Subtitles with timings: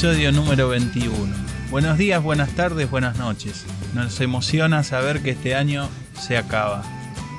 [0.00, 1.30] episodio número 21.
[1.70, 3.66] Buenos días, buenas tardes, buenas noches.
[3.92, 6.82] Nos emociona saber que este año se acaba.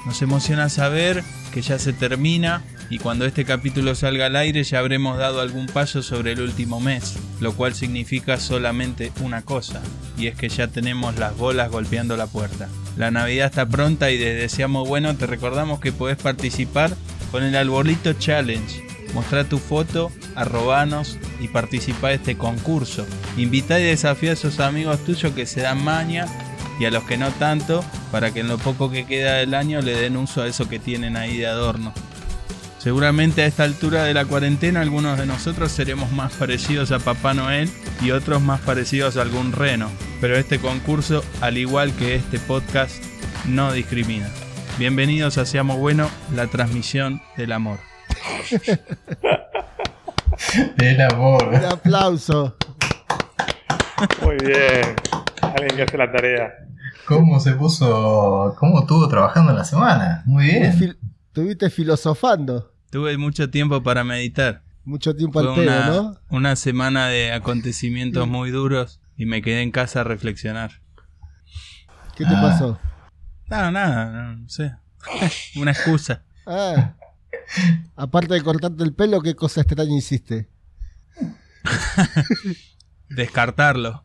[0.05, 4.77] Nos emociona saber que ya se termina y cuando este capítulo salga al aire ya
[4.77, 9.81] habremos dado algún paso sobre el último mes, lo cual significa solamente una cosa,
[10.15, 12.69] y es que ya tenemos las bolas golpeando la puerta.
[12.95, 16.95] La Navidad está pronta y desde Seamos Bueno te recordamos que podés participar
[17.31, 18.90] con el Arbolito Challenge.
[19.13, 23.05] Mostrá tu foto, arrobanos y participa de este concurso.
[23.37, 26.25] Invita y desafía a esos amigos tuyos que se dan maña
[26.79, 29.81] y a los que no tanto, para que en lo poco que queda del año
[29.81, 31.93] le den uso a eso que tienen ahí de adorno.
[32.79, 37.35] Seguramente a esta altura de la cuarentena algunos de nosotros seremos más parecidos a Papá
[37.35, 37.69] Noel
[38.01, 42.95] y otros más parecidos a algún reno, pero este concurso, al igual que este podcast,
[43.45, 44.27] no discrimina.
[44.79, 47.90] Bienvenidos a Seamos Bueno, la transmisión del amor.
[50.77, 51.47] Del amor.
[51.49, 52.55] Un aplauso.
[54.21, 54.95] Muy bien.
[55.41, 56.51] Alguien que hace la tarea.
[57.07, 58.55] ¿Cómo se puso?
[58.57, 60.23] ¿Cómo estuvo trabajando en la semana?
[60.25, 60.73] Muy bien.
[60.77, 64.63] Fil- Estuviste filosofando Tuve mucho tiempo para meditar.
[64.83, 66.17] mucho tiempo Fue al pedo, una, ¿no?
[66.29, 70.71] una semana de acontecimientos muy duros y me quedé en casa a reflexionar.
[72.17, 72.41] ¿Qué te Ah.
[72.41, 72.79] pasó?
[73.47, 74.73] No, nada, no sé.
[75.55, 76.23] Una excusa.
[76.45, 76.95] Ah,
[77.95, 80.47] aparte de cortarte el pelo, ¿qué cosa extraña hiciste?
[83.09, 84.03] Descartarlo.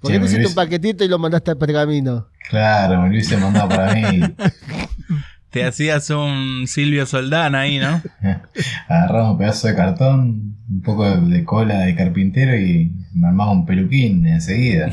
[0.00, 2.28] ¿Por qué hiciste un paquetito y lo mandaste a pergamino?
[2.48, 4.20] Claro, me lo hubiese mandado para mí.
[5.50, 8.02] Te hacías un Silvio Soldán ahí, ¿no?
[8.88, 13.64] Agarraba un pedazo de cartón, un poco de cola de carpintero y me armaba un
[13.64, 14.90] peluquín enseguida.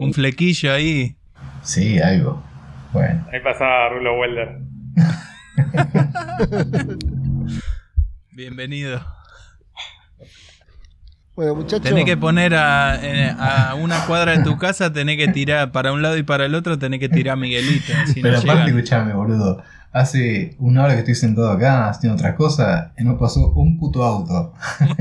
[0.00, 1.16] Un flequillo ahí.
[1.62, 2.42] Sí, algo.
[2.96, 3.26] Bueno.
[3.30, 4.58] Ahí pasaba Rulo Welder.
[8.32, 9.02] Bienvenido.
[11.34, 15.28] Bueno, muchachos, Tenés que poner a, eh, a una cuadra de tu casa, tenés que
[15.28, 17.92] tirar para un lado y para el otro, tenés que tirar a Miguelito.
[18.06, 18.68] Si no Pero aparte, llegan.
[18.68, 19.62] escuchame, boludo.
[19.92, 24.04] Hace una hora que estoy sentado acá haciendo otras cosas y no pasó un puto
[24.04, 24.54] auto.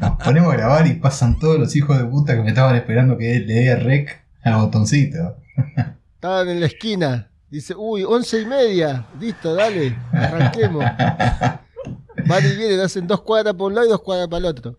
[0.00, 3.18] Nos ponemos a grabar y pasan todos los hijos de puta que me estaban esperando
[3.18, 5.36] que le dé rec al botoncito.
[6.22, 7.28] estaban en la esquina.
[7.50, 9.04] Dice, uy, once y media.
[9.18, 10.84] Listo, dale, arranquemos.
[10.84, 14.78] Van y vienen, hacen dos cuadras por un lado y dos cuadras para el otro.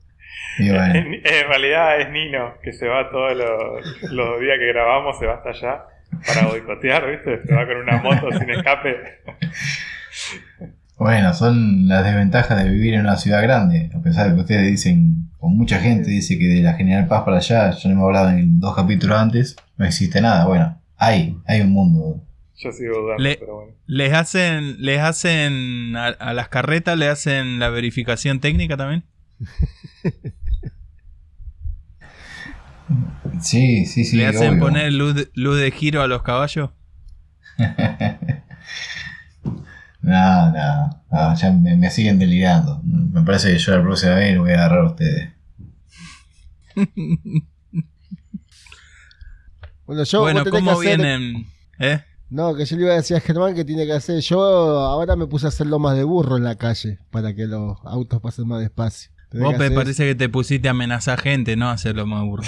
[0.58, 4.68] Y bueno, En, en realidad es Nino, que se va todos los, los días que
[4.68, 5.84] grabamos, se va hasta allá
[6.26, 7.46] para boicotear, ¿viste?
[7.46, 8.96] Se va con una moto sin escape.
[10.98, 13.92] bueno, son las desventajas de vivir en una ciudad grande.
[13.94, 17.24] A pesar de que ustedes dicen, o mucha gente dice que de la General Paz
[17.24, 20.46] para allá, yo no me he hablado en dos capítulos antes, no existe nada.
[20.46, 22.24] Bueno, hay, hay un mundo.
[22.56, 23.72] Yo sigo dudando, Le- pero bueno.
[23.88, 29.04] Les hacen, les hacen a, a las carretas, le hacen la verificación técnica también.
[33.42, 34.18] Sí, sí, sí.
[34.18, 34.60] le hacen obvio.
[34.60, 36.70] poner luz, de- luz de giro a los caballos.
[40.02, 42.82] No, no, no, ya me, me siguen delirando.
[42.84, 45.30] Me parece que yo la próxima vez lo voy a agarrar a ustedes.
[50.22, 51.48] Bueno, yo ¿cómo que hacer- vienen?
[51.80, 52.02] ¿Eh?
[52.30, 54.20] No, que yo le iba a decir a Germán que tiene que hacer.
[54.22, 57.78] Yo ahora me puse a hacer lomas de burro en la calle para que los
[57.86, 59.12] autos pasen más despacio.
[59.30, 61.70] Tenés Vos que me hacer parece que te pusiste a amenazar gente, ¿no?
[61.70, 62.44] A hacerlo más burro.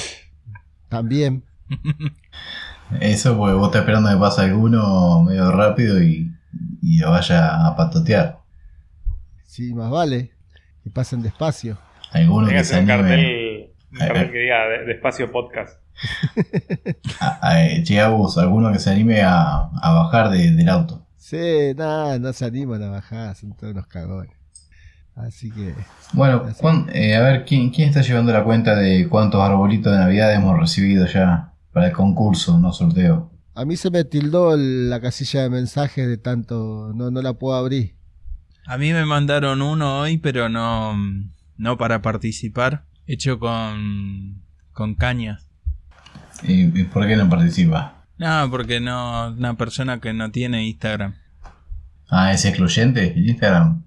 [0.90, 1.44] También.
[3.00, 6.32] Eso porque vos estás esperando que pase alguno medio rápido y,
[6.82, 8.40] y lo vaya a patotear.
[9.46, 10.32] Sí, más vale.
[10.84, 11.78] Que pasen despacio.
[12.12, 13.10] Alguno que que se hacer un anime.
[13.10, 13.45] cartel,
[14.00, 15.80] de- despacio podcast.
[17.20, 21.06] A, a, che, Agus, alguno que se anime a, a bajar de- del auto.
[21.18, 24.32] Sí, nada, no se animan a bajar, son todos unos cagones.
[25.16, 25.74] Así que.
[26.14, 26.58] Bueno, Así.
[26.62, 30.34] Juan, eh, a ver, ¿quién, ¿quién está llevando la cuenta de cuántos arbolitos de Navidad
[30.34, 33.32] hemos recibido ya para el concurso, no sorteo?
[33.56, 36.92] A mí se me tildó la casilla de mensajes de tanto.
[36.94, 37.96] No, no la puedo abrir.
[38.68, 40.94] A mí me mandaron uno hoy, pero no,
[41.58, 42.84] no para participar.
[43.08, 44.42] Hecho con,
[44.72, 45.48] con cañas.
[46.44, 48.06] ¿Y, y por qué no participa?
[48.18, 51.16] No, porque no, una persona que no tiene Instagram.
[52.10, 53.84] Ah, ¿es excluyente el Instagram?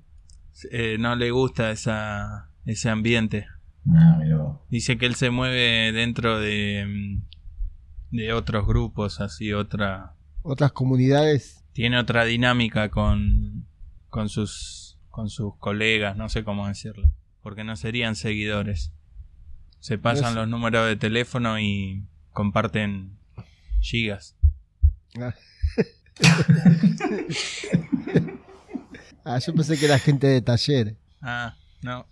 [0.70, 3.47] Eh, no le gusta esa, ese ambiente.
[3.91, 4.20] Ah.
[4.69, 10.14] Dice que él se mueve dentro de, mm, de otros grupos, así otra...
[10.43, 11.64] Otras comunidades.
[11.73, 13.67] Tiene otra dinámica con,
[14.09, 17.09] con, sus, con sus colegas, no sé cómo decirlo.
[17.43, 18.93] Porque no serían seguidores.
[19.80, 20.34] Se pasan Eso.
[20.40, 23.16] los números de teléfono y comparten
[23.80, 24.34] gigas.
[25.20, 25.34] Ah.
[29.25, 30.96] ah, yo pensé que era gente de taller.
[31.22, 32.06] Ah, no.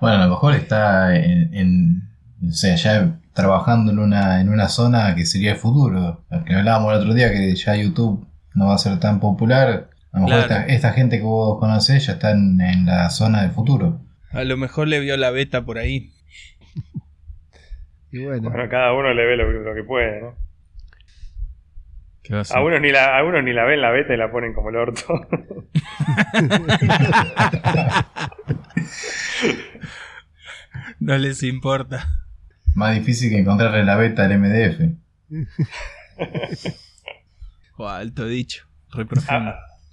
[0.00, 2.08] Bueno, a lo mejor está en, en-
[2.48, 6.24] o sea, ya trabajando en una, en una zona que sería el futuro.
[6.30, 9.90] Lo que hablábamos el otro día, que ya YouTube no va a ser tan popular.
[10.12, 10.62] A lo mejor Claro.
[10.62, 14.00] esta, esta gente que vos conocés ya está en, en la zona del futuro.
[14.30, 16.12] A lo mejor le vio la beta por ahí.
[18.10, 20.34] Y bueno, Bueno, cada uno le ve lo, que- lo que puede, ¿no?
[22.22, 22.58] ¿Qué va a?
[22.58, 24.70] A unos ni la, a unos ni la ven la beta y la ponen como
[24.70, 25.04] el orto.
[31.00, 32.06] No les importa.
[32.74, 34.80] Más difícil que encontrarle la beta al MDF.
[37.76, 38.66] Buah, alto dicho.
[38.92, 39.52] Re profundo.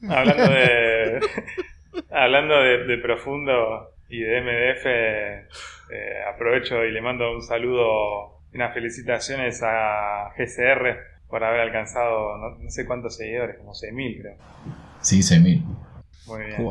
[0.10, 1.20] Ah, hablando de.
[2.12, 8.74] hablando de, de profundo y de MDF, eh, aprovecho y le mando un saludo, unas
[8.74, 10.98] felicitaciones a GCR
[11.28, 14.36] por haber alcanzado no, no sé cuántos seguidores, como 6.000 creo.
[15.02, 15.64] Sí, 6000.
[16.28, 16.68] Muy bien.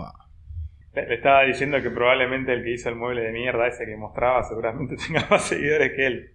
[0.95, 3.97] Le, le estaba diciendo que probablemente el que hizo el mueble de mierda ese que
[3.97, 6.31] mostraba seguramente tenga más seguidores que él.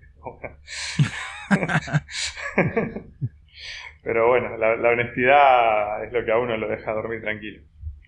[4.04, 7.64] Pero bueno, la, la honestidad es lo que a uno lo deja dormir tranquilo.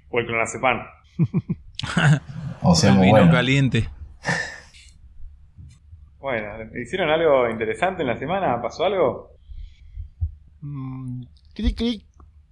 [0.09, 0.85] O el clonazepam.
[2.61, 3.31] O sea, el vino bueno.
[3.31, 3.89] caliente.
[6.19, 6.47] Bueno,
[6.79, 8.61] ¿hicieron algo interesante en la semana?
[8.61, 9.31] ¿Pasó algo?
[10.61, 11.23] mm,
[11.55, 12.05] cric, cric,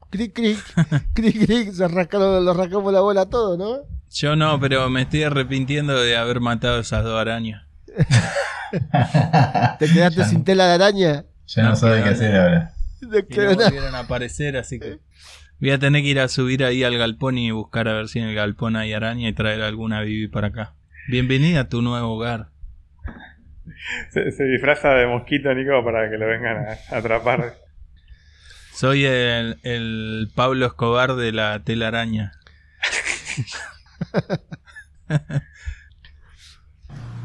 [0.10, 0.58] cric, cric,
[1.14, 3.84] cric, cric, se rascaron, lo rascamos la bola a todo, ¿no?
[4.12, 7.64] Yo no, pero me estoy arrepintiendo de haber matado esas dos arañas.
[9.78, 10.26] Te quedaste Ya.
[10.26, 11.26] sin tela de araña.
[11.48, 12.74] Ya no No, sabe qué hacer ahora.
[13.02, 15.00] No no volvieron a aparecer, así que
[15.60, 18.20] voy a tener que ir a subir ahí al galpón y buscar a ver si
[18.20, 20.76] en el galpón hay araña y traer alguna Bibi para acá.
[21.08, 22.50] Bienvenida a tu nuevo hogar.
[24.12, 27.56] Se, se disfraza de mosquito, Nico, para que lo vengan a, a atrapar.
[28.74, 32.34] Soy el, el Pablo Escobar de la telaraña.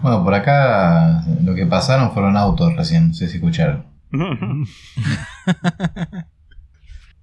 [0.05, 3.87] Bueno, por acá lo que pasaron fueron autos recién, no sé si escucharon.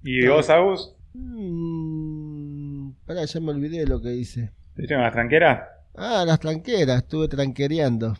[0.02, 0.92] ¿Y vos, Agus?
[1.14, 4.50] Mm, pará, ya me olvidé lo que hice.
[4.74, 5.60] ¿Te hicieron las tranqueras?
[5.94, 8.16] Ah, las tranqueras, estuve tranquereando.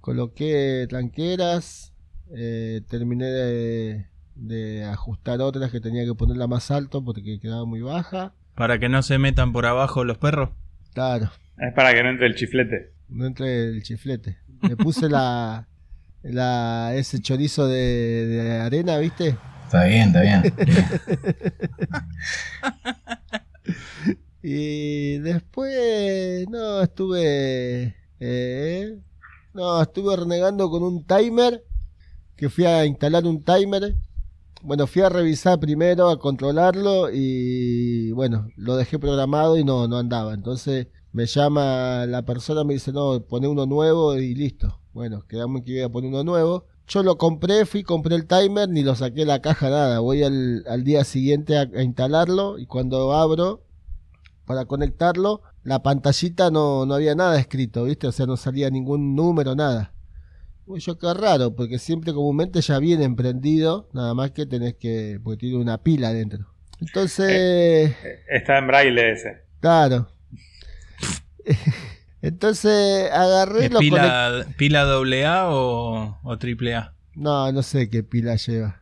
[0.00, 1.92] Coloqué tranqueras,
[2.34, 7.80] eh, terminé de, de ajustar otras que tenía que ponerla más alto porque quedaba muy
[7.80, 8.34] baja.
[8.54, 10.50] Para que no se metan por abajo los perros.
[10.92, 12.92] Claro, Es para que no entre el chiflete.
[13.08, 14.38] no entre el chiflete.
[14.68, 15.68] Le puse la,
[16.22, 19.36] la ese chorizo de, de arena, ¿viste?
[19.72, 20.42] Está bien, está bien.
[24.44, 28.98] Y después, no, estuve, eh,
[29.54, 31.64] no, estuve renegando con un timer,
[32.36, 33.96] que fui a instalar un timer.
[34.62, 39.96] Bueno, fui a revisar primero, a controlarlo y bueno, lo dejé programado y no, no
[39.96, 40.34] andaba.
[40.34, 44.80] Entonces me llama la persona, me dice, no, pone uno nuevo y listo.
[44.92, 46.66] Bueno, quedamos que iba a poner uno nuevo.
[46.88, 50.00] Yo lo compré, fui, compré el timer, ni lo saqué de la caja, nada.
[50.00, 53.64] Voy al, al día siguiente a, a instalarlo y cuando abro
[54.46, 58.06] para conectarlo, la pantallita no, no había nada escrito, ¿viste?
[58.08, 59.94] O sea, no salía ningún número, nada.
[60.66, 65.20] Uy, yo qué raro, porque siempre comúnmente ya viene emprendido, nada más que tenés que,
[65.22, 66.46] porque tiene una pila adentro.
[66.80, 69.42] Entonces, Eh, Está en braille ese.
[69.60, 70.08] claro.
[72.22, 76.94] Entonces agarré, ¿Es lo conect- pila, pila AA o, o AAA?
[77.14, 78.80] No, no sé qué pila lleva.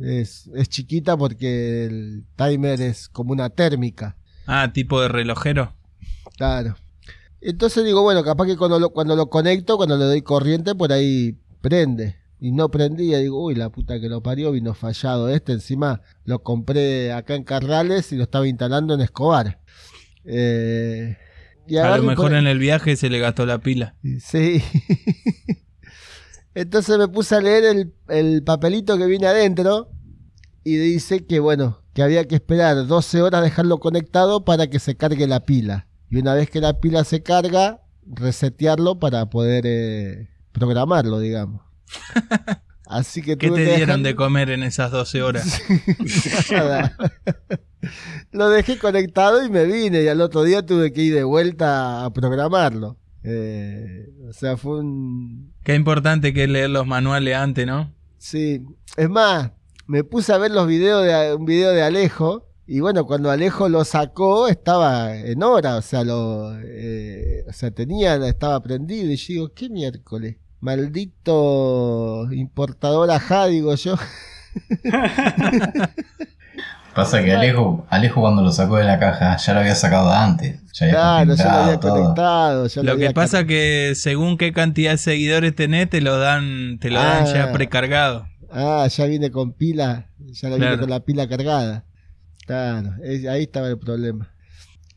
[0.00, 4.16] Es, es chiquita porque el timer es como una térmica.
[4.46, 5.74] Ah, tipo de relojero.
[6.36, 6.76] Claro.
[7.40, 10.92] Entonces digo, bueno, capaz que cuando lo, cuando lo conecto, cuando le doy corriente, por
[10.92, 12.16] ahí prende.
[12.40, 15.52] Y no prendía, digo, uy, la puta que lo parió, vino fallado este.
[15.52, 19.60] Encima lo compré acá en Carrales y lo estaba instalando en Escobar.
[20.24, 21.16] Eh,
[21.68, 23.94] y A lo mejor por- en el viaje se le gastó la pila.
[24.20, 24.62] Sí.
[26.54, 29.90] Entonces me puse a leer el, el papelito que viene adentro
[30.64, 34.96] y dice que, bueno, que había que esperar 12 horas dejarlo conectado para que se
[34.96, 35.86] cargue la pila.
[36.10, 41.62] Y una vez que la pila se carga, resetearlo para poder eh, programarlo, digamos.
[42.88, 45.60] Así que ¿Qué te que dieron de comer en esas 12 horas?
[46.50, 46.96] Nada.
[48.32, 52.06] Lo dejé conectado y me vine y al otro día tuve que ir de vuelta
[52.06, 52.96] a programarlo.
[53.24, 55.52] Eh, o sea, fue un...
[55.64, 57.92] Qué importante que es leer los manuales antes, ¿no?
[58.16, 58.64] Sí,
[58.96, 59.52] es más,
[59.86, 63.68] me puse a ver los videos de un video de Alejo y bueno, cuando Alejo
[63.68, 69.16] lo sacó estaba en hora, o sea, lo, eh, o sea, tenía, estaba prendido y
[69.16, 70.36] yo digo, ¿qué miércoles?
[70.60, 73.96] Maldito importador ajá, digo yo.
[76.94, 80.60] Pasa que Alejo, Alejo cuando lo sacó de la caja ya lo había sacado antes.
[80.72, 81.92] Ya había Claro, ya lo había todo.
[82.02, 82.66] conectado.
[82.66, 86.78] ya Lo había que pasa que según qué cantidad de seguidores tenés, te lo dan,
[86.80, 87.32] te lo dan Ah.
[87.32, 88.26] ya precargado.
[88.50, 90.10] Ah, ya viene con pila.
[90.18, 90.80] Ya lo viene Claro.
[90.80, 91.84] con la pila cargada.
[92.46, 94.30] Claro, es- ahí estaba el problema.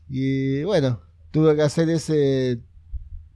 [0.08, 1.00] Y bueno,
[1.30, 2.58] tuve que hacer ese.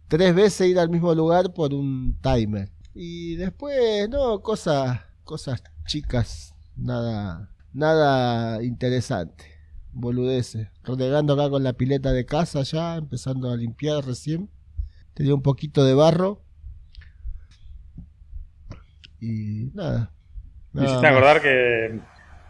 [0.08, 2.68] Tres veces ir al mismo lugar por un timer.
[2.94, 6.54] Y después, no, cosas, cosas chicas.
[6.76, 9.44] Nada, nada interesante.
[9.92, 10.68] Boludeces.
[10.84, 14.48] Renegando acá con la pileta de casa ya, empezando a limpiar recién.
[15.14, 16.42] Tenía un poquito de barro.
[19.20, 20.12] Y nada.
[20.72, 22.00] Me hiciste acordar que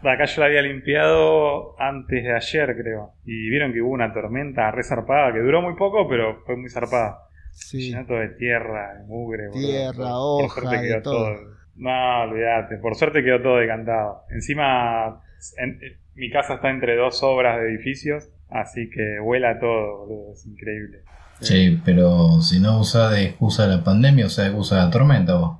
[0.03, 3.13] acá yo la había limpiado antes de ayer, creo.
[3.25, 6.69] Y vieron que hubo una tormenta re zarpada, que duró muy poco, pero fue muy
[6.69, 7.26] zarpada.
[7.59, 7.89] Sí.
[7.91, 9.47] Llenó todo de tierra, de mugre.
[9.49, 9.67] boludo.
[9.67, 11.35] Tierra, Por hoja, suerte de quedó todo.
[11.75, 12.77] No, olvídate.
[12.77, 14.23] Por suerte quedó todo decantado.
[14.29, 15.21] Encima,
[15.57, 20.33] en- en- mi casa está entre dos obras de edificios, así que vuela todo, boludo.
[20.33, 20.99] Es increíble.
[21.41, 25.59] Sí, pero si no usa de excusa la pandemia, usa de excusa la tormenta vos.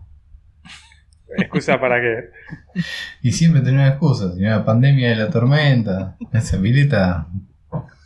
[1.37, 2.29] ¿Excusa para qué?
[3.21, 6.15] Y siempre tenés una excusa, si no la pandemia y la tormenta.
[6.33, 7.27] Esa pileta.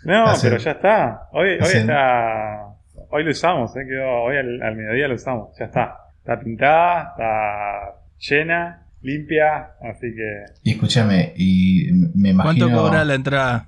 [0.03, 1.27] No, Hace- pero ya está.
[1.31, 2.70] Hoy, hoy está.
[3.11, 5.49] Hoy lo usamos, eh, quedó, hoy al, al mediodía lo usamos.
[5.59, 5.97] Ya está.
[6.19, 10.45] Está pintada, está llena, limpia, así que.
[10.63, 12.67] Y escúchame, y me imagino.
[12.67, 13.67] ¿Cuánto cobra la entrada?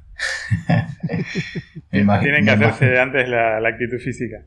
[1.92, 4.44] Tienen que me hacerse antes la, la actitud física.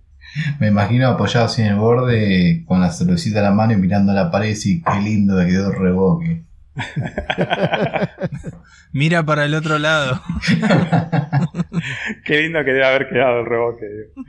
[0.61, 4.13] Me imagino apoyado así en el borde, con la cervecita en la mano y mirando
[4.13, 6.43] la pared y qué lindo que quedó el reboque.
[8.93, 10.21] Mira para el otro lado.
[12.25, 13.87] Qué lindo que debe haber quedado el reboque.
[13.87, 14.27] digo.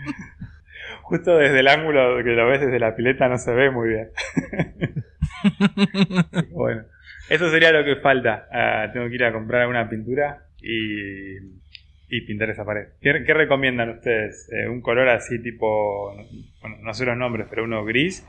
[1.09, 4.09] Justo desde el ángulo que lo ves desde la pileta no se ve muy bien.
[6.51, 6.83] bueno,
[7.29, 8.47] eso sería lo que falta.
[8.51, 11.37] Ah, tengo que ir a comprar alguna pintura y,
[12.09, 12.87] y pintar esa pared.
[13.01, 14.49] ¿Qué, qué recomiendan ustedes?
[14.51, 16.13] Eh, ¿Un color así tipo,
[16.61, 18.25] bueno, no sé los nombres, pero uno gris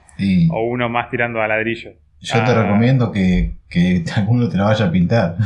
[0.50, 1.90] o uno más tirando a ladrillo?
[2.20, 2.62] yo te Ah.
[2.62, 5.36] recomiendo que, que alguno te la vaya a pintar.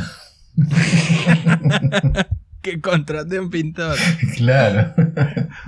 [2.63, 3.97] Que contraté un pintor.
[4.37, 4.93] claro.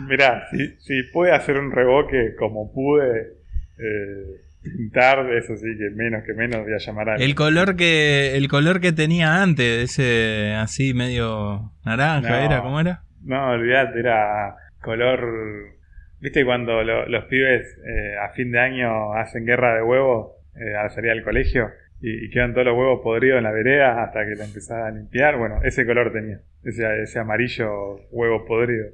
[0.08, 3.34] Mirá, si, si pude hacer un reboque como pude
[3.78, 8.36] eh, pintar, eso sí que menos que menos voy a llamar a El color que
[8.36, 12.36] el color que tenía antes, ese así medio naranja, No.
[12.46, 12.62] ¿era?
[12.62, 13.02] ¿Cómo era?
[13.24, 15.74] No, olvidate, era color.
[16.20, 20.76] ¿Viste cuando lo- los pibes eh, a fin de año hacen guerra de huevos eh,
[20.76, 21.70] al salir al colegio
[22.02, 24.92] y, y quedan todos los huevos podridos en la vereda hasta que la empezás a
[24.92, 25.38] limpiar?
[25.38, 28.88] Bueno, ese color tenía, ese, ese amarillo huevo podrido.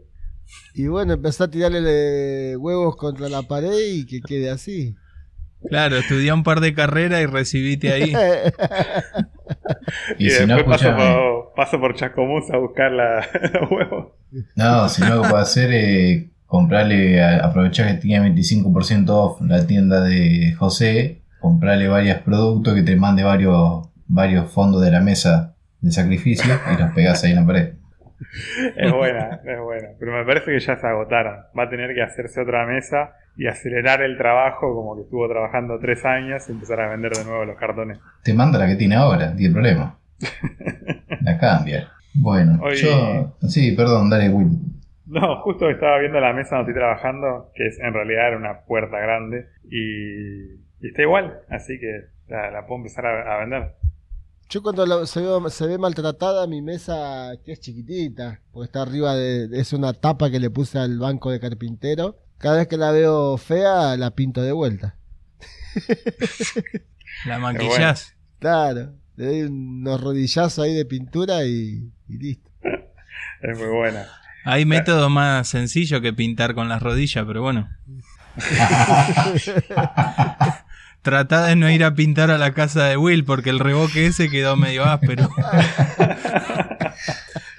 [0.74, 4.96] Y bueno, empezó a tirarle huevos contra la pared y que quede así.
[5.68, 8.14] Claro, estudié un par de carreras y recibiste ahí.
[10.18, 14.14] Y, Y, si no, después paso por, paso por Chascomús a buscar la, los huevos.
[14.56, 19.68] No, si no, lo que puedo hacer es comprarle, aprovechar que tiene 25% off la
[19.68, 25.56] tienda de José, comprarle varios productos que te mande varios, varios fondos de la mesa
[25.82, 27.74] de sacrificio y los pegás ahí en la pared.
[28.78, 29.88] Es buena, es buena.
[30.00, 31.38] Pero me parece que ya se agotaron.
[31.58, 35.80] Va a tener que hacerse otra mesa y acelerar el trabajo como que estuvo trabajando
[35.80, 38.00] tres años y empezar a vender de nuevo los cartones.
[38.24, 39.98] Te manda la que tiene ahora, tiene problema.
[41.22, 41.90] La cambia.
[42.14, 43.38] Bueno, Hoy- yo.
[43.48, 44.50] Sí, perdón, dale, Will.
[45.08, 48.62] No, justo estaba viendo la mesa donde estoy trabajando, que es en realidad era una
[48.62, 53.74] puerta grande y, y está igual, así que la, la puedo empezar a, a vender.
[54.52, 58.82] Yo cuando la- se, ve, se ve maltratada mi mesa, que es chiquitita, porque está
[58.82, 62.18] arriba de, es una tapa que le puse al banco de carpintero.
[62.38, 64.98] Cada vez que la veo fea, la pinto de vuelta.
[67.26, 68.16] La maquillás.
[68.40, 72.50] Claro, le doy unos rodillazos ahí de pintura y, y listo.
[73.42, 74.06] Es muy buena.
[74.44, 77.70] Hay método más sencillo que pintar con las rodillas, pero bueno.
[81.02, 84.30] Tratá de no ir a pintar a la casa de Will porque el reboque ese
[84.30, 85.30] quedó medio áspero.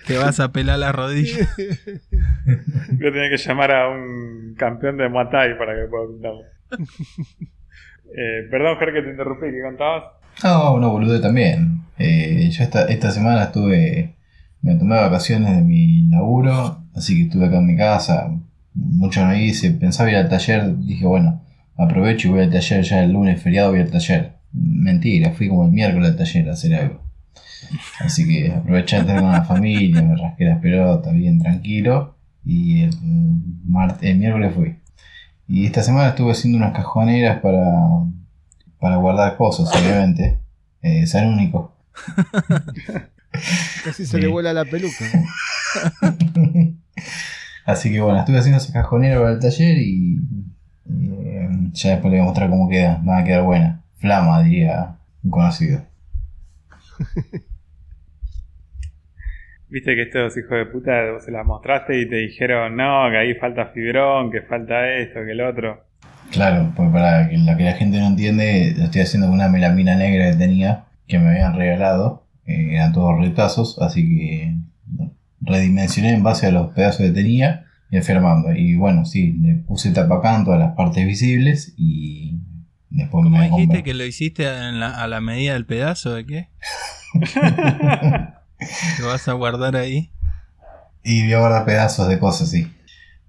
[0.06, 1.48] Te vas a pelar la rodilla.
[1.56, 6.42] Voy a tener que llamar a un campeón de Muay Thai para que pueda pintarlo.
[8.14, 10.04] Eh, perdón, Ger, que te interrumpí, ¿qué contabas?
[10.44, 11.80] No, no, boludo, también.
[11.98, 14.16] Eh, yo esta, esta semana estuve.
[14.60, 18.30] Me tomé vacaciones de mi laburo, así que estuve acá en mi casa.
[18.74, 19.70] Mucho no hice.
[19.72, 21.42] Pensaba ir al taller, dije, bueno,
[21.84, 24.32] aprovecho y voy al taller ya el lunes feriado, voy al taller.
[24.52, 27.02] Mentira, fui como el miércoles al taller a hacer algo.
[28.00, 32.16] Así que aproveché de estar con la familia, me rasqué las pelotas, bien tranquilo.
[32.44, 32.90] Y el,
[33.64, 34.76] martes, el miércoles fui.
[35.48, 37.62] Y esta semana estuve haciendo unas cajoneras para,
[38.78, 40.38] para guardar cosas, obviamente.
[40.82, 41.76] Eh, San único.
[43.84, 44.20] Casi se Sí.
[44.20, 45.04] le vuela la peluca.
[47.64, 50.18] Así que bueno, estuve haciendo ese cajonero para el taller y
[51.72, 53.02] ya después le voy a mostrar cómo queda.
[53.06, 53.82] Va a quedar buena.
[53.98, 55.82] Flama, diría un conocido.
[59.68, 63.16] Viste que estos hijos de puta vos se las mostraste y te dijeron, no, que
[63.16, 65.86] ahí falta fibrón, que falta esto, que el otro.
[66.30, 69.48] Claro, pues para que la que la gente no entiende, lo estoy haciendo con una
[69.48, 72.26] melamina negra que tenía, que me habían regalado.
[72.44, 74.56] Eh, eran todos retazos, así que
[75.40, 77.64] redimensioné en base a los pedazos que tenía
[78.12, 78.52] armando.
[78.54, 82.38] Y bueno, sí, le puse tapacanto a las partes visibles y
[82.90, 86.14] después ¿Cómo me dijiste compré- que lo hiciste en la- a la medida del pedazo
[86.14, 86.48] de qué?
[89.00, 90.10] ¿Lo vas a guardar ahí?
[91.04, 92.72] Y voy a guardar pedazos de cosas, sí.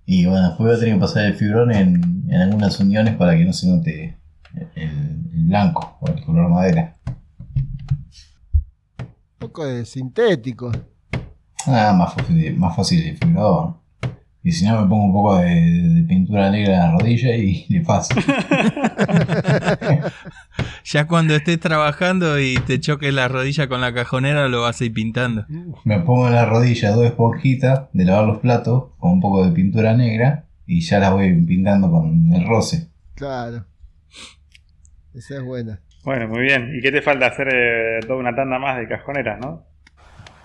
[0.05, 3.35] Y bueno, después voy a tener que pasar el fibrón en, en algunas uniones para
[3.37, 4.17] que no se note
[4.75, 4.83] el,
[5.33, 6.95] el blanco o el color madera.
[8.97, 9.07] Un
[9.39, 10.71] poco de sintético.
[11.65, 13.77] Ah, más fácil, más fácil el fibrón.
[14.43, 17.65] Y si no, me pongo un poco de, de pintura negra en la rodilla y
[17.69, 18.13] le paso.
[20.85, 24.85] Ya cuando estés trabajando y te choques la rodilla con la cajonera, lo vas a
[24.85, 25.45] ir pintando.
[25.85, 29.53] Me pongo en la rodilla dos esponjitas de lavar los platos con un poco de
[29.53, 32.89] pintura negra y ya las voy pintando con el roce.
[33.15, 33.65] Claro.
[35.15, 35.79] Esa es buena.
[36.03, 36.73] Bueno, muy bien.
[36.77, 39.63] ¿Y qué te falta hacer eh, toda una tanda más de cajoneras, no?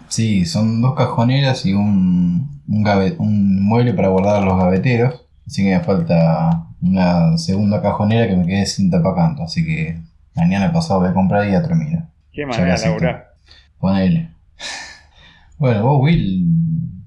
[0.08, 5.26] Sí, son dos cajoneras y un, un, mueble para guardar los gaveteros.
[5.46, 9.42] Así que me falta una segunda cajonera que me quede sin tapacanto.
[9.42, 9.98] Así que
[10.34, 12.08] mañana pasado voy a comprar y ya termino.
[12.32, 13.34] Qué manera de laburar.
[13.78, 14.30] Ponele.
[15.58, 16.46] Bueno, vos, Will,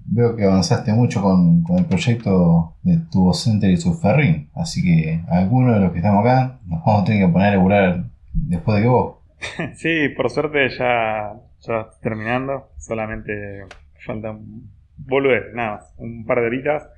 [0.07, 4.49] veo que avanzaste mucho con, con el proyecto de tu Center y su ferrín.
[4.53, 7.51] Así que algunos de los que estamos acá nos vamos a tener que poner a
[7.51, 9.15] laburar después de que vos.
[9.75, 12.69] Sí, por suerte ya, ya terminando.
[12.77, 13.65] Solamente
[14.05, 15.95] falta un boludez, nada más.
[15.97, 16.89] Un par de horitas.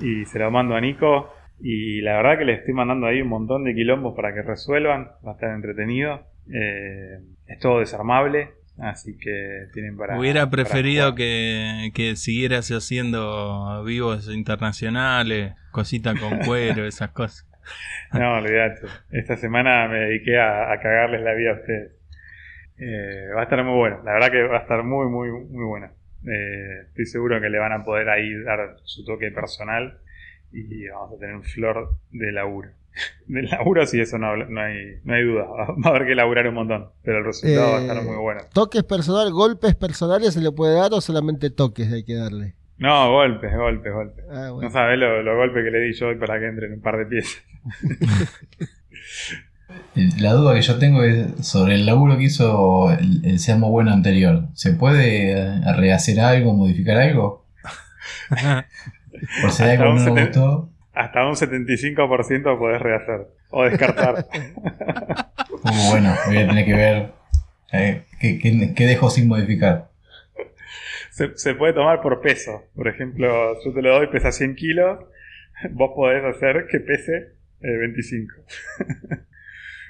[0.00, 1.32] Y se lo mando a Nico.
[1.60, 5.10] Y la verdad que le estoy mandando ahí un montón de quilombos para que resuelvan.
[5.26, 6.26] Va a estar entretenido.
[6.52, 8.50] Eh, es todo desarmable.
[8.78, 10.18] Así que tienen para.
[10.18, 17.46] Hubiera preferido que, que siguieras haciendo vivos internacionales, cositas con cuero, esas cosas.
[18.12, 18.86] No, olvidate.
[19.10, 21.99] Esta semana me dediqué a, a cagarles la vida a ustedes.
[22.80, 24.00] Eh, va a estar muy bueno.
[24.04, 25.88] La verdad que va a estar muy, muy, muy bueno.
[26.26, 29.98] Eh, estoy seguro que le van a poder ahí dar su toque personal
[30.52, 32.70] y vamos a tener un flor de laburo.
[33.26, 35.44] Del laburo sí, eso no, no, hay, no hay duda.
[35.46, 38.16] Va a haber que laburar un montón, pero el resultado va a estar Eh, muy
[38.16, 38.40] bueno.
[38.52, 42.54] ¿Toques personal, golpes personales se le puede dar o solamente toques hay que darle?
[42.78, 44.24] No, golpes, golpes, golpes.
[44.30, 46.80] Ah, No sabes los lo golpes que le di yo hoy para que entren un
[46.80, 47.44] par de piezas.
[50.18, 53.92] La duda que yo tengo es sobre el laburo que hizo el, el Seamo Bueno
[53.92, 54.44] anterior.
[54.54, 57.46] ¿Se puede eh, rehacer algo, modificar algo?
[59.42, 60.70] Por si hay algo no me gustó.
[60.94, 64.26] Hasta un 75% podés rehacer o descartar.
[65.62, 67.10] Uh, bueno, voy a tener que ver
[67.72, 69.90] eh, qué, qué- qué dejo sin modificar.
[71.10, 72.62] Se, se puede tomar por peso.
[72.74, 73.28] Por ejemplo,
[73.62, 75.00] yo te lo doy, pesa 100 kilos.
[75.72, 77.12] Vos podés hacer que pese
[77.60, 78.32] eh, 25.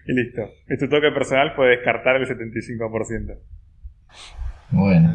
[0.06, 0.48] Y listo.
[0.68, 3.20] Es tu toque personal, puede descartar el 75%.
[3.30, 3.34] Está
[4.70, 5.14] Bueno.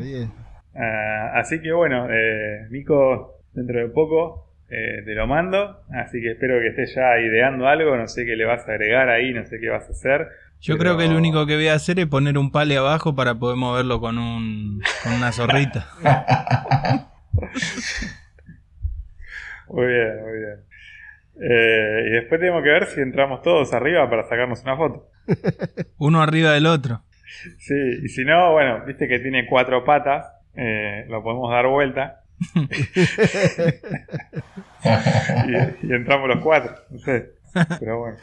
[0.75, 5.81] Ah, así que bueno, eh, Nico, dentro de poco eh, te lo mando.
[5.93, 7.95] Así que espero que estés ya ideando algo.
[7.95, 10.27] No sé qué le vas a agregar ahí, no sé qué vas a hacer.
[10.61, 13.15] Yo Pero- creo que lo único que voy a hacer es poner un pale abajo
[13.15, 15.87] para poder moverlo con, un, con una zorrita.
[19.67, 20.59] Muy bien, muy bien.
[21.41, 25.09] Eh, y después tenemos que ver si entramos todos arriba para sacarnos una foto.
[25.97, 27.01] Uno arriba del otro.
[27.57, 32.21] Sí, y si no, bueno, viste que tiene cuatro patas, eh, lo podemos dar vuelta
[35.45, 37.31] y, y entramos los cuatro, no sé.
[37.79, 38.17] Pero bueno,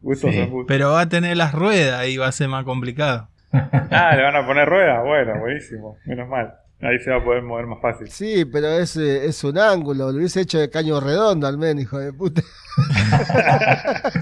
[0.00, 0.38] gustos Sí.
[0.38, 0.66] son.
[0.66, 3.28] Pero va a tener las ruedas y va a ser más complicado.
[3.52, 6.54] Ah, le van a poner ruedas, bueno, buenísimo, menos mal.
[6.80, 8.08] Ahí se va a poder mover más fácil.
[8.08, 10.12] Sí, pero es, eh, es un ángulo.
[10.12, 12.40] Lo hubiese hecho de caño redondo al menos, hijo de puta.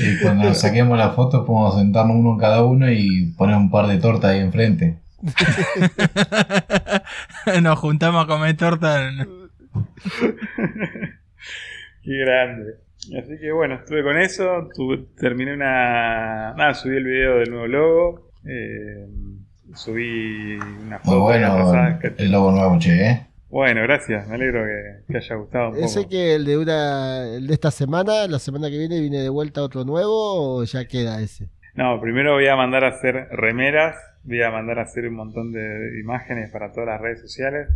[0.00, 3.86] y cuando saquemos la foto podemos sentarnos uno en cada uno y poner un par
[3.86, 4.98] de tortas ahí enfrente.
[7.62, 9.10] Nos juntamos a comer torta.
[12.02, 12.74] Qué grande.
[13.18, 14.68] Así que bueno, estuve con eso.
[14.74, 16.52] tu- terminé una.
[16.54, 18.30] Nada, subí el video del nuevo logo.
[18.44, 19.06] eh,
[19.78, 21.30] subí una Muy foto.
[21.32, 23.26] de la bueno pasada que- el logo nuevo, che, ¿eh?
[23.50, 24.28] Bueno, gracias.
[24.28, 25.86] Me alegro que, que haya gustado un poco.
[25.86, 29.28] ¿Ese que el de una, el de esta semana, la semana que viene, viene de
[29.30, 31.48] vuelta otro nuevo o ya queda ese?
[31.74, 35.52] No, primero voy a mandar a hacer remeras voy a mandar a hacer un montón
[35.52, 37.68] de imágenes para todas las redes sociales.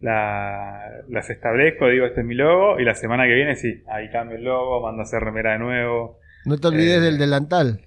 [0.00, 4.10] La- las establezco, digo, este es mi logo, y la semana que viene sí, ahí
[4.10, 6.18] cambio el logo, mando a hacer remera de nuevo.
[6.44, 7.00] No te olvides Eh.
[7.00, 7.80] del delantal.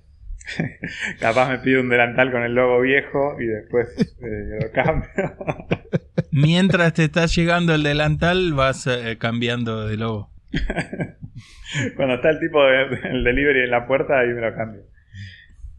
[1.19, 5.09] Capaz me pide un delantal con el logo viejo y después eh, lo cambio.
[6.31, 10.29] Mientras te está llegando el delantal, vas eh, cambiando de logo.
[11.95, 14.81] Cuando está el tipo de, el delivery en la puerta, ahí me lo cambio.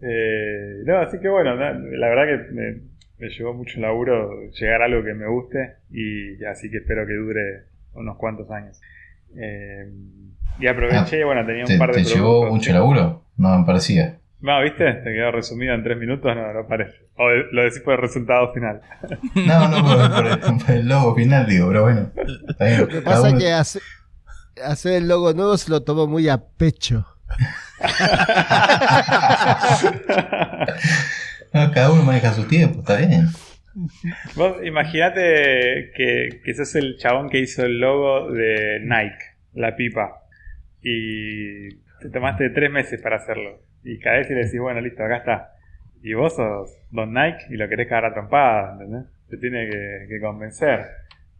[0.02, 2.80] Eh, no, así que bueno, la verdad que me,
[3.18, 7.14] me llevó mucho laburo llegar a algo que me guste y así que espero que
[7.14, 8.80] dure unos cuantos años.
[9.36, 9.88] Eh,
[10.58, 13.24] y aproveché, bueno, tenía un ¿Te, par de te llevó mucho laburo?
[13.36, 14.19] No me parecía.
[14.42, 14.90] No, ¿viste?
[14.92, 16.96] Te quedó resumido en tres minutos, no, no parece.
[17.16, 18.80] O lo decís por el resultado final.
[19.34, 22.10] No, no, por, por el, por el logo final, digo, pero bueno.
[22.48, 22.80] Está bien.
[22.80, 23.80] Lo que pasa es uno- que hace-
[24.64, 27.06] hacer el logo nuevo se lo tomó muy a pecho.
[31.52, 33.26] no, cada uno maneja sus tiempos, está bien.
[34.34, 40.22] Vos imaginate que, que sos el chabón que hizo el logo de Nike, la pipa.
[40.82, 41.68] Y
[42.00, 43.60] te tomaste tres meses para hacerlo.
[43.84, 45.54] Y caes y le decís, bueno, listo, acá está.
[46.02, 49.06] Y vos sos Don Nike y lo querés cagar a trompada, ¿entendés?
[49.28, 50.86] Te tiene que, que convencer.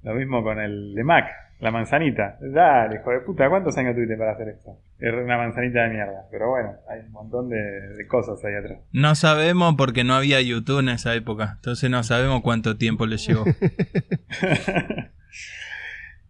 [0.02, 2.38] Lo mismo con el de Mac, la manzanita.
[2.40, 4.78] Dale, hijo de puta, ¿cuántos años tuviste para hacer esto?
[4.98, 6.26] Es una manzanita de mierda.
[6.30, 8.80] Pero bueno, hay un montón de, de cosas ahí atrás.
[8.92, 11.52] No sabemos porque no había YouTube en esa época.
[11.56, 13.44] Entonces no sabemos cuánto tiempo le llevó.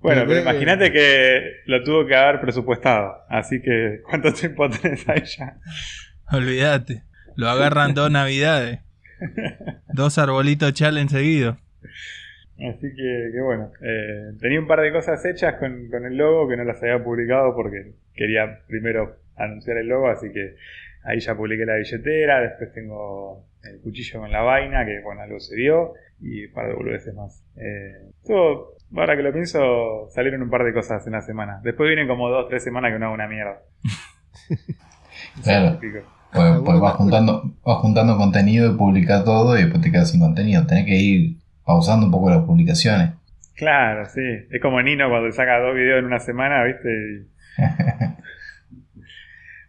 [0.01, 3.17] Bueno, pero imagínate que lo tuvo que haber presupuestado.
[3.29, 5.57] Así que, ¿cuánto tiempo tenés ahí ya?
[6.33, 7.03] Olvídate.
[7.37, 8.81] Lo agarran dos navidades.
[9.93, 11.57] Dos arbolitos challenge seguidos.
[12.57, 16.49] Así que, que bueno, eh, tenía un par de cosas hechas con, con el logo
[16.49, 20.57] que no las había publicado porque quería primero anunciar el logo, así que
[21.05, 25.41] ahí ya publiqué la billetera, después tengo el cuchillo con la vaina, que bueno, algo
[25.41, 27.43] se vio, y un par de boludeces más.
[27.57, 31.61] Eh, estuvo- ahora que lo pienso, salieron un par de cosas en la semana.
[31.62, 33.59] Después vienen como dos, tres semanas que no hago una mierda.
[35.42, 35.79] Claro.
[36.33, 40.20] Pues, pues vas, juntando, vas juntando contenido y publicar todo y después te quedas sin
[40.20, 40.66] contenido.
[40.66, 43.11] Tenés que ir pausando un poco las publicaciones.
[43.55, 44.22] Claro, sí.
[44.50, 47.26] Es como Nino cuando saca dos videos en una semana, ¿viste?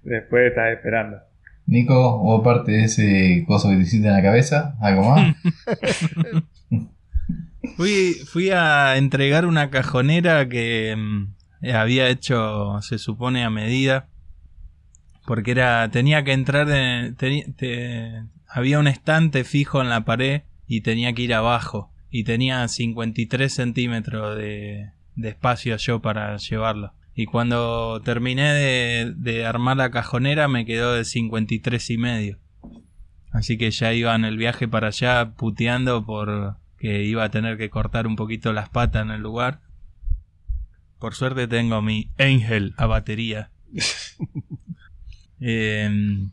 [0.04, 1.18] Y después estás esperando.
[1.66, 4.76] Nico, ¿vos aparte de ese coso que te hiciste en la cabeza?
[4.82, 5.36] ¿Algo más?
[7.82, 14.08] Fui, fui a entregar una cajonera que mm, había hecho, se supone, a medida.
[15.26, 21.14] Porque era, tenía que entrar, en- había un estante fijo en la pared y tenía
[21.14, 21.92] que ir abajo.
[22.12, 26.94] Y tenía 53 centímetros de, de espacio yo para llevarlo.
[27.16, 32.40] Y cuando terminé de, de armar la cajonera me quedó de 53 y medio.
[33.32, 37.60] Así que ya iba en el viaje para allá puteando por que iba a tener
[37.60, 39.62] que cortar un poquito las patas en el lugar.
[40.98, 43.52] Por suerte tengo mi Angel a batería.
[45.44, 46.30] Em,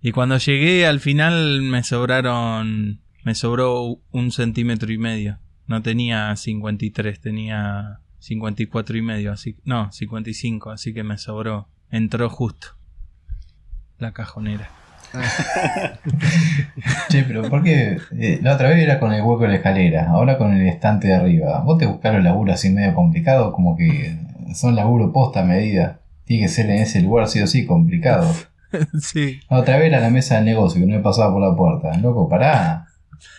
[0.00, 5.38] y cuando llegué al final me sobraron, me sobró un centímetro y medio.
[5.66, 11.68] No tenía 53, tenía 54 y medio, así no, 55, así que me sobró.
[11.90, 12.68] Entró justo
[13.98, 14.79] la cajonera.
[17.08, 17.98] Che, pero ¿por qué?
[18.18, 21.08] Eh, la otra vez era con el hueco de la escalera, ahora con el estante
[21.08, 21.60] de arriba.
[21.60, 23.52] ¿Vos te buscás los laburos así medio complicados?
[23.54, 24.16] Como que
[24.54, 26.00] son laburo posta a medida.
[26.24, 28.32] Tiene que ser en ese lugar sí o sí complicado.
[29.00, 29.40] sí.
[29.50, 31.98] La otra vez era la mesa del negocio que no me pasaba por la puerta.
[31.98, 32.86] Loco, pará.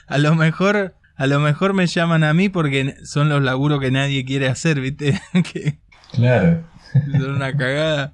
[0.08, 3.92] A lo mejor, a lo mejor me llaman a mí porque son los laburos que
[3.92, 5.20] nadie quiere hacer, ¿viste?
[5.54, 5.80] que
[6.12, 6.64] Claro.
[7.12, 8.14] son una cagada.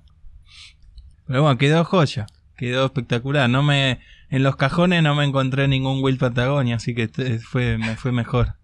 [1.25, 2.27] Pero bueno, quedó joya.
[2.57, 3.49] Quedó espectacular.
[3.49, 7.77] No me, en los cajones no me encontré ningún Will Patagonia, así que este fue,
[7.77, 8.55] me fue mejor.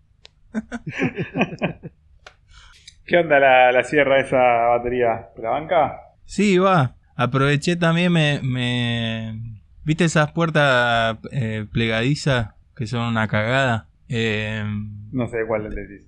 [3.06, 5.28] ¿Qué onda la, la sierra esa batería?
[5.42, 6.00] ¿La banca?
[6.26, 6.96] Sí, va.
[7.16, 9.40] Aproveché también, me, me...
[9.84, 13.88] ¿Viste esas puertas eh, plegadizas que son una cagada?
[14.08, 14.64] Eh,
[15.12, 16.08] No sé cuál le decís.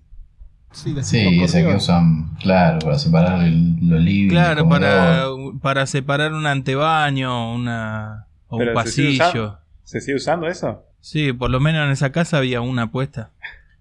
[0.75, 4.29] Sí, las Sí, cinco esa que usan, claro, para separar el- los living.
[4.29, 5.25] claro, para,
[5.61, 9.57] para separar un antebaño, una, o un Pero se sigue pasillo.
[9.83, 10.83] ¿Se sigue usando eso?
[10.99, 13.29] Sí, por lo menos en esa casa había una puesta.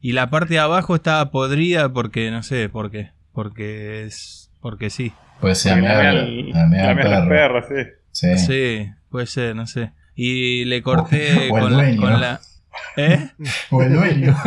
[0.00, 3.11] Y la parte de abajo estaba podrida porque, no sé, por qué.
[3.33, 4.50] Porque es...
[4.61, 5.12] Porque sí.
[5.40, 7.83] Puede ser Porque la perros, sí.
[8.12, 8.38] Sí.
[8.38, 9.92] Sí, puede ser, no sé.
[10.14, 12.00] Y le corté O el con, la, dueño.
[12.00, 12.40] con la...
[12.96, 13.30] ¿Eh?
[13.70, 14.37] O el dueño.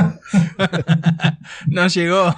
[1.67, 2.35] No llegó.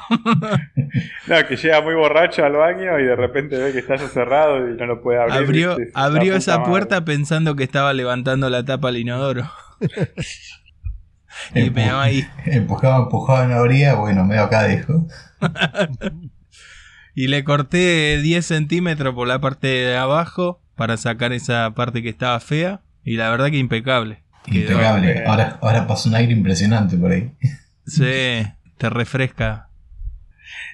[1.28, 4.70] No, que llega muy borracho al baño y de repente ve que está ya cerrado
[4.70, 5.68] y no lo puede abrir.
[5.94, 6.70] abrió esa madre.
[6.70, 9.50] puerta pensando que estaba levantando la tapa al inodoro.
[11.56, 12.28] Y me va ahí.
[12.46, 15.08] Empujaba, empujaba en la orilla, bueno, medio acá dejo.
[17.16, 22.08] Y le corté 10 centímetros por la parte de abajo para sacar esa parte que
[22.08, 22.82] estaba fea.
[23.04, 24.24] Y la verdad que impecable.
[24.46, 25.26] Quedó- Impecable.
[25.26, 27.32] Ahora, ahora pasa un aire impresionante por ahí.
[27.86, 28.46] Sí,
[28.78, 29.70] te refresca.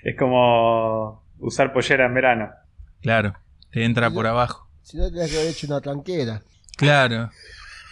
[0.03, 2.49] Es como usar pollera en verano.
[3.01, 3.35] Claro,
[3.71, 4.69] te entra por abajo.
[4.81, 6.41] Si no, tendrías que haber hecho una tranquera.
[6.75, 7.29] Claro.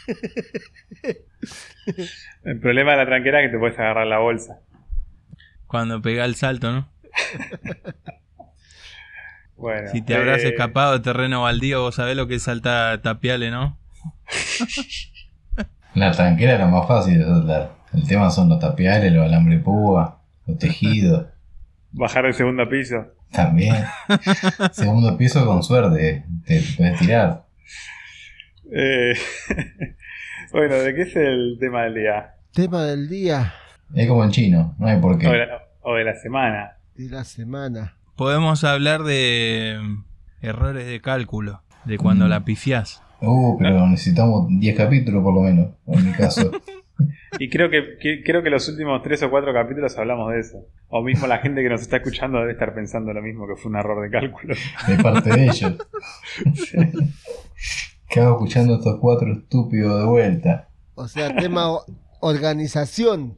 [2.43, 4.59] El problema de la tranquera es que te puedes agarrar la bolsa.
[5.67, 6.89] Cuando pega el salto, ¿no?
[9.55, 13.01] Bueno, Si te habrás eh, escapado de terreno baldío, vos sabés lo que es saltar
[13.01, 13.77] tapiales, ¿no?
[15.95, 17.71] La tranquera era más fácil de saltar.
[17.93, 21.27] El tema son los tapiales, los alambre púa, los tejidos.
[21.91, 23.06] Bajar del segundo piso.
[23.32, 23.75] También.
[24.73, 26.23] Segundo piso con suerte.
[26.45, 27.45] Te, te puedes tirar.
[28.71, 29.13] Eh,
[30.51, 32.36] bueno, ¿de qué es el tema del día?
[32.53, 33.53] Tema del día
[33.95, 35.27] Es como en chino, no hay por O de qué.
[35.38, 36.77] la, o de la semana.
[36.95, 37.95] y la semana.
[38.15, 39.79] Podemos hablar de
[40.41, 42.29] errores de cálculo, de cuando Mm.
[42.29, 43.01] la pifiás.
[43.25, 46.51] Uh, pero necesitamos 10 capítulos por lo menos, en mi caso.
[47.39, 50.67] Y creo que, que- creo que los últimos tres o cuatro capítulos hablamos de eso.
[50.89, 53.71] O mismo la gente que nos está escuchando debe estar pensando lo mismo, que fue
[53.71, 54.53] un error de cálculo.
[54.88, 55.73] De parte de ellos.
[58.09, 60.69] ¿Qué hago escuchando a estos cuatro estúpidos de vuelta?
[60.93, 61.79] O sea, tema
[62.21, 63.38] organización.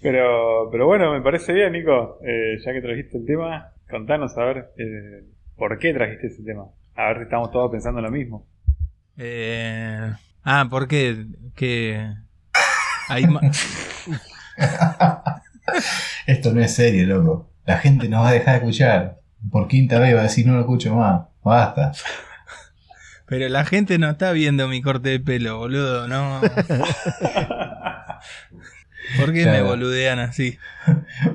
[0.00, 2.18] Pero, pero bueno, me parece bien, Nico.
[2.22, 5.24] Eh, ya que trajiste el tema, contanos a ver eh,
[5.56, 6.66] por qué trajiste ese tema.
[6.98, 8.44] A ver si estamos todos pensando lo mismo.
[9.16, 11.26] Eh, ah, ¿por qué?
[11.54, 12.12] Que
[13.08, 13.22] hay
[16.26, 17.52] Esto no es serio, loco.
[17.66, 19.20] La gente nos va a dejar de escuchar.
[19.48, 21.28] Por quinta vez va a decir no lo escucho más.
[21.44, 21.92] Basta.
[23.26, 26.40] Pero la gente no está viendo mi corte de pelo, boludo, no.
[29.20, 30.58] ¿Por qué me boludean así?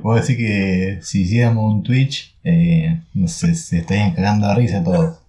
[0.01, 4.83] Puedo decir que si hiciéramos un Twitch, eh, no sé, se estarían cagando de risa
[4.83, 5.22] todos.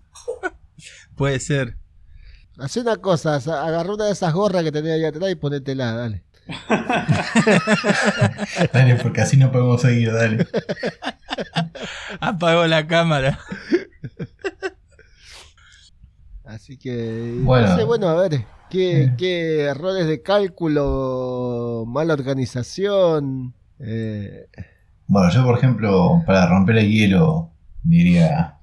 [1.17, 1.77] Puede ser.
[2.59, 5.93] Hacé una cosa, sa- agarrá una de esas gorras que tenía ahí atrás y ponétela,
[5.93, 6.23] dale.
[8.73, 10.47] Dale, porque así no podemos seguir, dale.
[12.21, 13.39] Apagó la cámara.
[16.45, 17.69] Así que, Bueno.
[17.69, 19.15] no sé, bueno, a ver, ¿qué, Eh.
[19.17, 23.55] qué errores de cálculo, mala organización?
[23.79, 24.47] Eh,
[25.07, 27.51] Bueno, yo por ejemplo, para romper el hielo,
[27.83, 28.54] diría...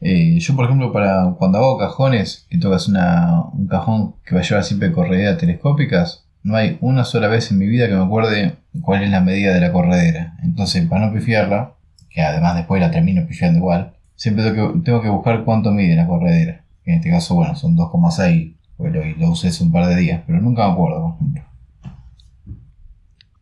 [0.00, 4.40] eh, yo por ejemplo, para cuando hago cajones, que tocas una, un cajón que va
[4.40, 8.04] a llevar siempre correderas telescópicas, no hay una sola vez en mi vida que me
[8.04, 10.36] acuerde cuál es la medida de la corredera.
[10.42, 11.74] Entonces, para no pifiarla,
[12.08, 15.96] que además después la termino pifiando igual, siempre tengo que, tengo que buscar cuánto mide
[15.96, 16.64] la corredera.
[16.82, 19.96] Que en este caso, bueno, son 2,6, pues lo, lo usé hace un par de
[19.96, 21.42] días, pero nunca me acuerdo, por ejemplo.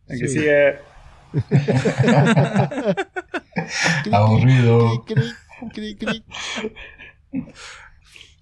[0.07, 0.75] El que sigue.
[4.11, 5.05] Aburrido.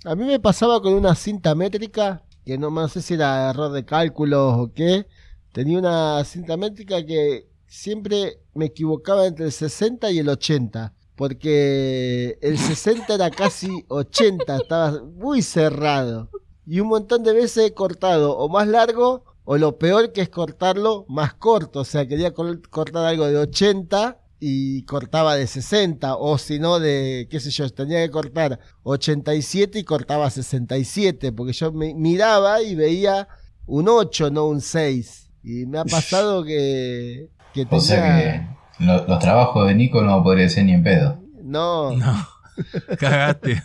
[0.06, 3.72] A mí me pasaba con una cinta métrica, que no, no sé si era error
[3.72, 5.08] de cálculos o qué.
[5.52, 10.94] Tenía una cinta métrica que siempre me equivocaba entre el 60 y el 80.
[11.16, 16.30] Porque el 60 era casi 80, estaba muy cerrado.
[16.66, 20.30] Y un montón de veces he cortado o más largo o lo peor que es
[20.30, 21.80] cortarlo más corto.
[21.80, 26.16] O sea, quería cortar algo de 80 y cortaba de 60.
[26.18, 31.32] O si no, de, qué sé yo, tenía que cortar 87 y cortaba 67.
[31.32, 33.28] Porque yo me miraba y veía
[33.66, 35.30] un 8, no un 6.
[35.44, 37.78] Y me ha pasado que, que tenía...
[37.78, 41.20] O sea que lo- los trabajos de Nico no podría ser ni en pedo.
[41.42, 42.28] No, No.
[43.00, 43.62] Cagaste.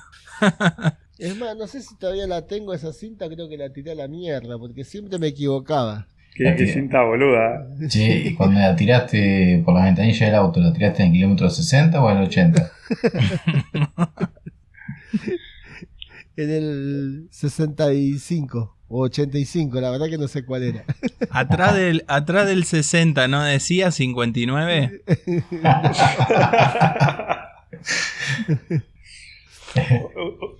[1.18, 3.94] es más, no sé si todavía la tengo esa cinta, creo que la tiré a
[3.94, 6.06] la mierda, porque siempre me equivocaba.
[6.34, 7.66] Qué, qué cinta boluda.
[7.88, 11.50] Che, y cuando la tiraste por la ventanilla del auto, ¿la tiraste en el kilómetro
[11.50, 12.72] 60 o en el 80?
[16.34, 20.82] En el 65 o 85, la verdad que no sé cuál era.
[21.30, 25.02] Atrás del, atrás del 60, ¿no decía 59?
[30.16, 30.58] U- u-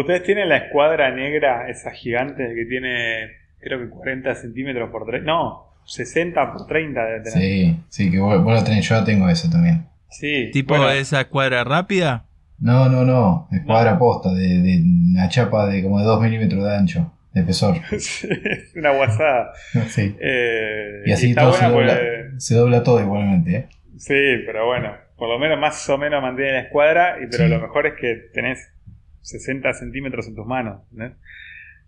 [0.00, 3.26] ¿Ustedes tienen la escuadra negra, esa gigante que tiene,
[3.62, 5.22] creo que 40 centímetros por 3?
[5.24, 7.38] No, 60 por 30 debe tener.
[7.38, 9.86] Sí, sí, que vos, vos la tenés, yo la tengo esa también.
[10.10, 12.26] Sí, Tipo bueno, esa cuadra rápida.
[12.58, 16.76] No, no, no, escuadra posta, de, de una chapa de como de 2 milímetros de
[16.76, 17.76] ancho, de espesor.
[17.98, 19.52] sí, es una guasada.
[19.88, 20.14] Sí.
[20.20, 23.68] Eh, Y así todo se dobla, porque- se dobla todo igualmente, ¿eh?
[23.96, 24.14] Sí,
[24.46, 27.50] pero bueno, por lo menos más o menos mantiene la escuadra, y, pero Sí.
[27.50, 28.72] lo mejor es que tenés
[29.22, 30.82] 60 centímetros en tus manos.
[30.92, 31.06] ¿no?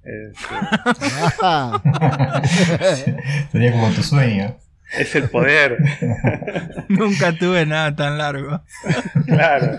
[0.04, 0.44] Este,
[3.52, 4.56] Sería como tu sueño.
[4.98, 5.78] es el poder,
[6.88, 8.62] Nunca tuve nada tan largo.
[9.26, 9.76] claro.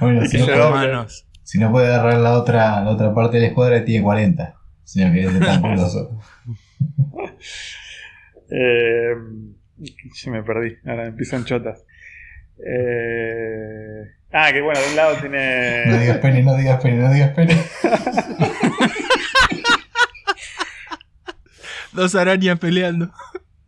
[0.00, 1.06] Bueno, si no, puede,
[1.42, 4.54] si no puede agarrar la otra, la otra parte de la escuadra, tiene 40.
[4.84, 6.18] Sino que es de tan culoso.
[8.48, 9.12] Eh,
[10.14, 11.82] se me perdí, ahora empiezan chotas.
[12.64, 15.98] Eh, ah, que bueno, de un lado No tiene.
[15.98, 17.56] digas pene, no digas pene, no digas pene.
[21.96, 23.10] Dos arañas peleando.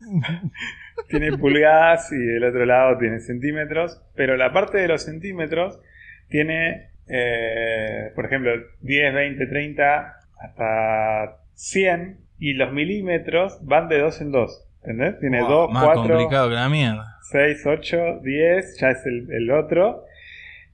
[1.08, 5.80] tiene pulgadas y del otro lado tiene centímetros, pero la parte de los centímetros
[6.28, 14.20] tiene, eh, por ejemplo, 10, 20, 30 hasta 100 y los milímetros van de 2
[14.20, 14.64] en 2.
[14.82, 15.18] ¿Entendés?
[15.20, 17.16] Tiene Wow, 2, más 4, complicado que la mierda.
[17.30, 20.04] 6, 8, 10, ya es el, el otro.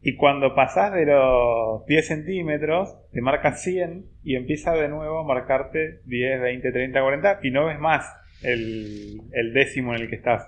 [0.07, 5.25] Y cuando pasás de los 10 centímetros, te marca 100 y empieza de nuevo a
[5.25, 8.07] marcarte 10, 20, 30, 40 y no ves más
[8.43, 10.47] el, el décimo en el que estás.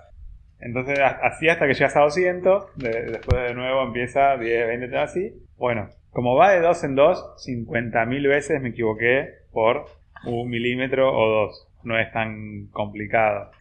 [0.59, 5.03] Entonces, así hasta que llegas a 200, de- después de nuevo empieza 10, 20, 30,
[5.03, 5.33] así.
[5.57, 9.85] Bueno, como va de 2 en 2, 50.000 veces me equivoqué por
[10.25, 11.67] un milímetro o dos.
[11.83, 13.51] No es tan complicado.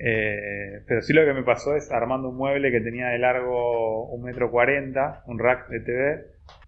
[0.00, 4.06] Eh, pero sí lo que me pasó es armando un mueble que tenía de largo
[4.08, 6.24] un metro cuarenta, un rack de TV,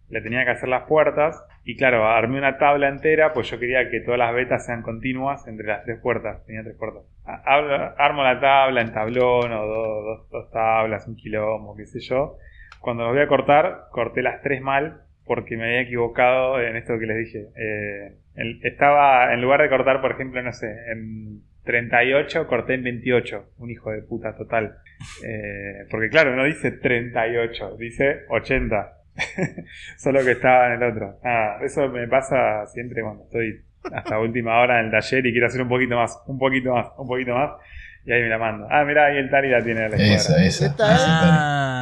[0.09, 3.89] le tenía que hacer las puertas y claro, armé una tabla entera, pues yo quería
[3.91, 7.03] que todas las vetas sean continuas entre las tres puertas, tenía tres puertas.
[7.25, 12.37] Armo la tabla en tablón o dos, dos- tablas, un quilombo, qué sé yo.
[12.81, 16.99] Cuando los voy a cortar, corté las tres mal porque me había equivocado en esto
[16.99, 17.47] que les dije.
[17.55, 18.17] Eh,
[18.63, 23.53] estaba, en lugar de cortar, por ejemplo, no sé, en 38, corté en 28.
[23.59, 24.77] Un hijo de puta total.
[25.25, 28.93] Eh, porque claro, no dice 38, dice 80.
[29.99, 31.19] Solo que estaba en el otro.
[31.25, 35.47] Ah, eso me pasa siempre cuando estoy hasta última hora en el taller y quiero
[35.47, 37.51] hacer un poquito más, un poquito más, un poquito más.
[38.05, 38.67] Y ahí me la mando.
[38.71, 39.97] Ah, mira, ahí el Tali la tiene la.
[39.97, 40.67] Esa, esa.
[40.67, 40.77] Es-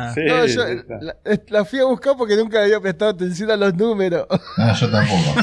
[0.09, 0.99] Ah, Sí, no, yo esta.
[1.01, 1.17] la,
[1.49, 4.27] la fui a buscar porque nunca le había prestado atención a los números.
[4.57, 5.35] No, yo tampoco.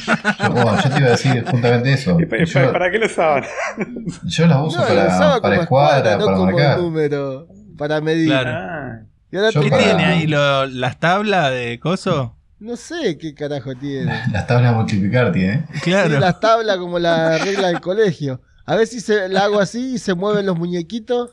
[0.84, 2.20] Yo, te iba a decir justamente eso.
[2.20, 3.44] ¿Y pa- Yo, pa- ¿Para qué lo usaban?
[4.26, 6.78] yo las uso No, para, lo usaba para como escuadra, no para como marcar.
[6.80, 7.48] número,
[7.78, 8.28] para medir.
[8.28, 8.52] Claro.
[8.54, 9.00] Ah,
[9.32, 12.36] Y ahora ¿Qué para- tiene ahí lo- las tablas de coso?
[12.60, 14.06] No sé qué carajo tiene.
[14.32, 15.66] Las tablas de multiplicar tiene.
[15.84, 16.16] Claro.
[16.16, 18.42] Sí, las tablas como la regla del colegio.
[18.66, 21.32] A ver si se, la hago así y se mueven los muñequitos.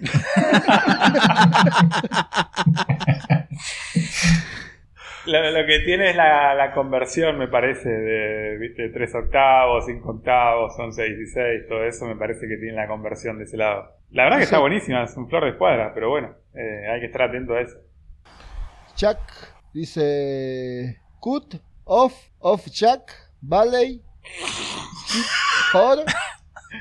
[5.26, 8.90] Lo, lo que tiene es la, la conversión, me parece, de, ¿viste?
[8.90, 13.44] 3 octavos, 5 octavos, 11, 16, todo eso me parece que tiene la conversión de
[13.44, 13.90] ese lado.
[14.10, 17.06] La verdad que está buenísima, es un flor de escuadra, pero bueno, eh, hay que
[17.06, 17.78] estar atento a eso.
[18.96, 19.18] Chuck
[19.72, 21.54] dice cut,
[21.84, 24.02] off, off chuck, valley,
[25.72, 26.04] for,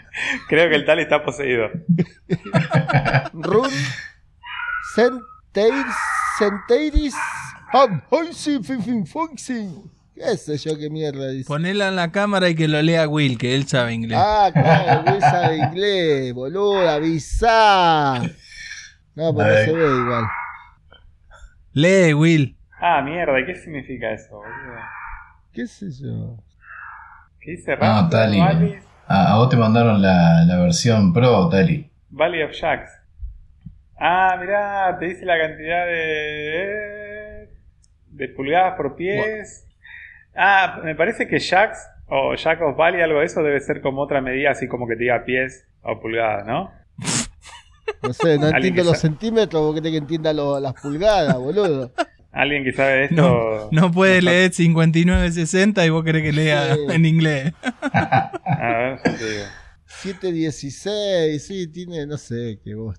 [0.48, 1.70] Creo que el tal está poseído.
[3.34, 3.70] run,
[4.96, 5.96] centeiris,
[6.38, 7.16] centeiris.
[10.16, 11.48] ¿Qué sé yo qué mierda dice?
[11.48, 14.20] Ponela en la cámara y que lo lea Will, que él sabe inglés.
[14.22, 18.22] Ah, claro, Will sabe inglés, boludo, avisá.
[19.16, 20.26] No, pero no se ve igual.
[21.74, 22.56] Lee, Will.
[22.80, 24.80] Ah, mierda, ¿y qué significa eso, boludo?
[25.52, 26.38] ¿Qué sé yo?
[27.40, 28.08] ¿Qué dice Ah,
[29.16, 31.90] A, vos te mandaron la, la versión Pro, Tali.
[32.10, 32.90] Valley of Jacks?
[34.00, 37.50] Ah, mirá, te dice la cantidad de.
[38.08, 39.66] de pulgadas por pies.
[40.36, 44.02] Ah, me parece que Jacks o Jack of Valley, algo de eso, debe ser como
[44.02, 46.72] otra medida, así como que te diga pies o pulgadas, ¿no?
[48.02, 51.92] No sé, no entiendo los centímetros, vos querés que entienda lo- las pulgadas, boludo.
[52.34, 53.16] Alguien que sabe de esto.
[53.16, 56.82] No, no puede leer 5960 y vos querés que lea Sí.
[56.90, 57.54] en inglés.
[57.64, 58.32] A
[58.68, 59.44] ver, yo te digo.
[59.86, 62.98] 716, sí, tiene, no sé, qué vos.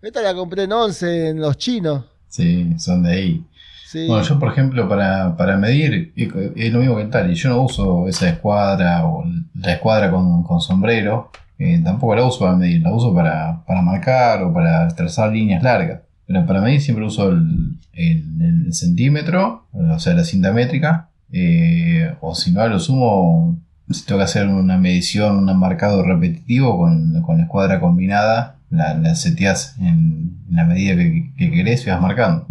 [0.00, 2.04] Esta la compré en 11 en los chinos.
[2.28, 3.44] Sí, son de ahí.
[3.86, 4.06] Sí.
[4.08, 7.34] Bueno, yo por ejemplo para, para medir es lo mismo que el Tali.
[7.34, 11.30] Yo no uso esa escuadra o la escuadra con, con sombrero.
[11.58, 15.62] eh, tampoco la uso para medir, la uso para, para marcar o para trazar líneas
[15.62, 16.00] largas.
[16.26, 21.08] Pero para medir siempre uso el, el- el centímetro, o sea, la cinta métrica.
[21.34, 23.58] eh, o si no, lo sumo,
[23.90, 28.94] si tengo que hacer una medición, un marcado repetitivo con, con la escuadra combinada, la,
[28.94, 32.46] la seteás en, en la medida que, que querés y vas marcando.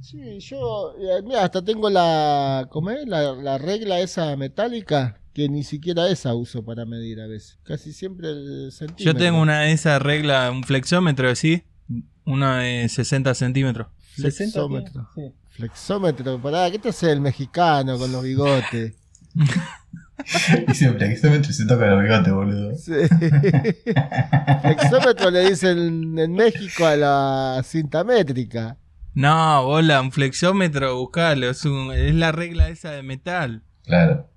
[0.00, 3.06] Sí, yo, eh, mira, hasta tengo la, ¿cómo es?
[3.06, 7.58] La, la regla esa metálica, que ni siquiera esa uso para medir a veces.
[7.62, 9.04] Casi siempre el centímetro.
[9.04, 11.62] Yo tengo una de esas reglas, un flexómetro, ¿sí?
[12.24, 13.88] Una de 60 centímetros.
[14.16, 15.08] Flexómetro.
[15.14, 15.32] Sí.
[15.50, 18.94] Flexómetro, pará, ¿qué te hace el mexicano con los bigotes?
[20.68, 22.76] Dice flexómetro y se toca los bigotes, boludo.
[22.76, 22.92] Sí.
[24.62, 28.76] Flexómetro le dicen en México a la cinta métrica.
[29.14, 31.48] No, bola, un flexómetro, buscalo.
[31.50, 33.62] Es, un- es la regla esa de metal.
[33.84, 34.28] Claro.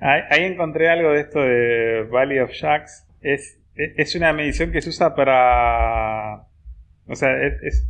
[0.00, 3.06] Ahí, ahí encontré algo de esto de Valley of Jacks.
[3.20, 6.44] Es, es es una medición que se usa para...
[7.10, 7.34] O sea,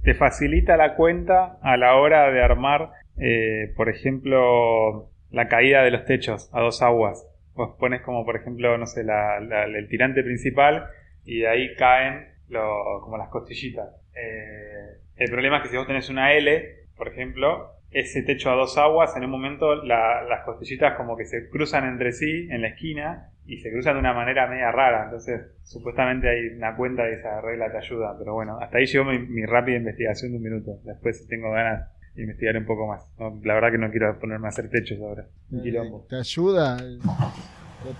[0.03, 5.91] te facilita la cuenta a la hora de armar, eh, por ejemplo, la caída de
[5.91, 7.27] los techos a dos aguas.
[7.55, 10.87] Vos pones como, por ejemplo, no sé, el tirante principal
[11.25, 13.89] y de ahí caen lo- como las costillitas.
[14.15, 18.55] Eh, el problema es que si vos tenés una L, por ejemplo, ese techo a
[18.55, 22.63] dos aguas, en un momento la- las costillitas como que se cruzan entre sí en
[22.63, 25.05] la esquina y se cruzan de una manera media rara.
[25.05, 28.15] Entonces, supuestamente hay una cuenta y esa regla te ayuda.
[28.19, 30.79] Pero bueno, hasta ahí llegó mi, mi rápida investigación de un minuto.
[30.85, 33.05] Después, si tengo ganas, investigaré un poco más.
[33.19, 35.27] No, la verdad que no quiero ponerme a hacer techos ahora.
[35.51, 36.07] Un quilombo.
[36.09, 36.77] Te ayuda.
[36.79, 37.01] El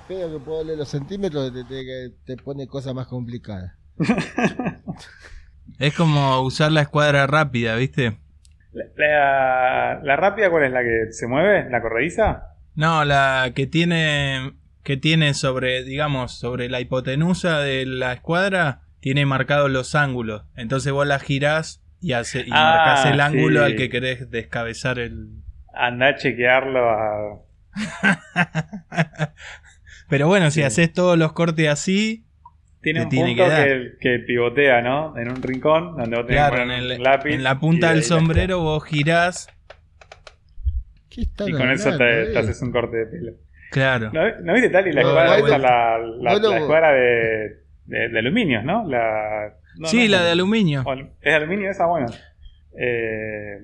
[0.07, 3.73] pedo que puedo leer los centímetros te, te- te pone cosas más complicadas.
[5.79, 8.19] Es como usar la escuadra rápida, ¿viste?
[8.73, 11.69] La, la- la rápida, ¿cuál es la que se mueve?
[11.71, 12.55] ¿La corrediza?
[12.75, 14.53] No, la que tiene
[14.83, 20.45] que tiene sobre, digamos, sobre la hipotenusa de la escuadra, tiene marcados los ángulos.
[20.57, 24.99] Entonces vos la girás y, hace, y Ah, marcás el ángulo al que querés descabezar
[24.99, 25.43] el...
[25.75, 27.41] Anda a chequearlo a...
[30.09, 32.25] Pero bueno, si haces todos los cortes así,
[32.83, 35.17] Tiene un tiene punto que que, que pivotea, ¿no?
[35.19, 37.31] En un rincón donde vos tenés claro, que en, poner el- un lápiz.
[37.35, 39.49] en la punta de del sombrero vos girás.
[41.11, 43.33] ¿Qué están Y con eso te, te haces un corte de pelo.
[43.71, 44.11] Claro.
[44.13, 44.87] ¿No, ¿no viste tal?
[44.89, 48.89] Y la No, escuadra esa, la, la, escuadra de, de, de aluminios, ¿no?
[48.89, 50.85] La, no, sí, no, la de aluminio.
[51.21, 51.87] ¿Es de aluminio esa?
[51.87, 52.07] Bueno.
[52.79, 53.59] Eh,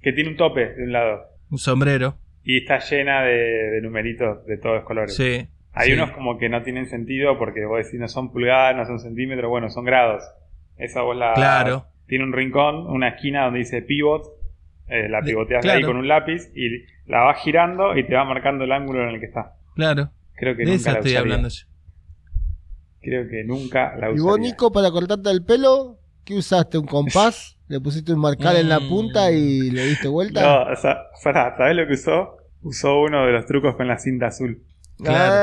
[0.00, 1.22] que tiene un tope de un lado.
[1.50, 2.18] Un sombrero.
[2.44, 3.32] Y está llena de,
[3.70, 5.14] de numeritos de todos los colores.
[5.16, 5.48] Sí.
[5.74, 5.92] Hay sí.
[5.94, 9.48] unos como que no tienen sentido porque vos decís no son pulgadas, no son centímetros,
[9.48, 10.22] bueno, son grados.
[10.76, 11.32] Esa vos la...
[11.34, 11.86] Claro.
[12.06, 14.22] Tiene un rincón, una esquina donde dice pivot,
[14.88, 15.78] eh, la pivoteas claro.
[15.78, 19.14] ahí con un lápiz y la vas girando y te va marcando el ángulo en
[19.14, 19.54] el que está.
[19.74, 20.10] Claro.
[20.34, 21.20] Creo que De nunca esa la estoy usaría.
[21.20, 21.66] hablando yo.
[23.00, 24.22] Creo que nunca la ¿Y usaría.
[24.24, 25.98] vos, Nico, para cortarte el pelo?
[26.24, 26.78] ¿Qué usaste?
[26.78, 27.58] ¿Un compás?
[27.68, 28.88] ¿Le pusiste un marcar en la Mm.
[28.88, 30.42] punta y le diste vuelta?
[30.66, 32.36] No, o sea, pará, ¿sabés lo que usó?
[32.62, 34.62] Usó uno de los trucos con la cinta azul.
[35.02, 35.34] Claro.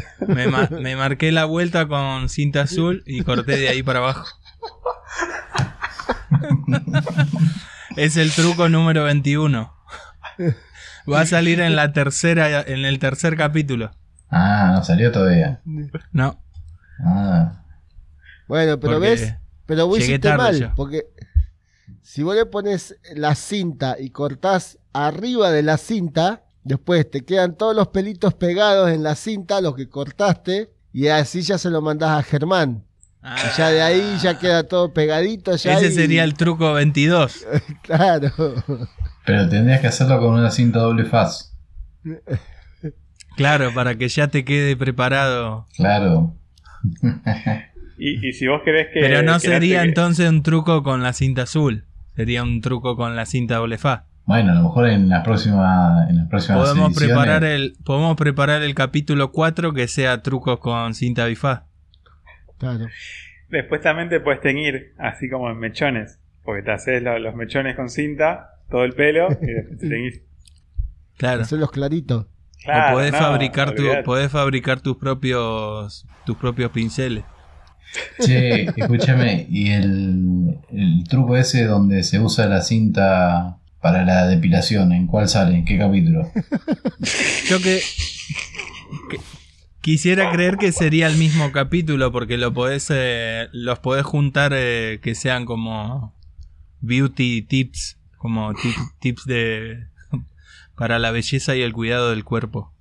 [0.26, 4.26] Me, ma- me marqué la vuelta con cinta azul y corté de ahí para abajo.
[7.96, 9.72] es el truco número 21.
[11.10, 13.90] Va a salir en la tercera, en el tercer capítulo.
[14.30, 15.60] Ah, no salió todavía.
[16.12, 16.42] No,
[17.04, 17.62] Ah,
[18.48, 19.34] bueno, pero porque ves,
[19.66, 20.72] pero vos hiciste mal, yo.
[20.74, 21.04] porque
[22.02, 27.56] si vos le pones la cinta y cortás arriba de la cinta, después te quedan
[27.56, 31.80] todos los pelitos pegados en la cinta, los que cortaste, y así ya se lo
[31.82, 32.84] mandás a Germán.
[33.22, 35.54] Ah, Y ya de ahí ya queda todo pegadito.
[35.56, 37.44] Ya ese y- sería el truco 22.
[37.82, 38.30] Claro.
[39.26, 41.52] pero tendrías que hacerlo con una cinta doble faz.
[43.36, 45.66] Claro, para que ya te quede preparado.
[45.76, 46.34] Claro.
[48.00, 49.00] Y, y si vos querés que.
[49.00, 51.84] Pero no sería que- entonces un truco con la cinta azul.
[52.14, 54.04] Sería un truco con la cinta doble fa.
[54.28, 58.14] Bueno, a lo mejor en las próximas, en las próximas Podemos ediciones- preparar el podemos
[58.14, 61.62] preparar el capítulo 4 que sea trucos con cinta bifaz.
[62.58, 62.86] claro.
[63.48, 66.18] Después también te puedes teñir, así como en mechones.
[66.44, 70.20] Porque te haces lo- los mechones con cinta, todo el pelo, y después te teñís.
[71.16, 71.40] Claro.
[71.42, 72.26] Hacerlos claritos.
[72.62, 77.24] Claro, o podés no, fabricar tu, podés fabricar tus propios tus propios pinceles.
[78.20, 84.92] Che, escúchame, y el, el truco ese donde se usa la cinta para la depilación,
[84.92, 85.56] ¿en cuál sale?
[85.56, 86.30] ¿En qué capítulo?
[87.48, 87.80] Yo que,
[89.10, 89.20] que-
[89.80, 94.98] quisiera creer que sería el mismo capítulo porque lo podés eh, los podés juntar eh,
[95.02, 96.14] que sean como
[96.80, 99.86] beauty tips, como ti- tips de
[100.76, 102.72] para la belleza y el cuidado del cuerpo.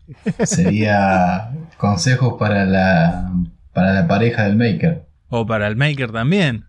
[0.46, 3.32] Sería consejos para la,
[3.74, 5.06] para la pareja del maker.
[5.30, 6.66] O para el maker también.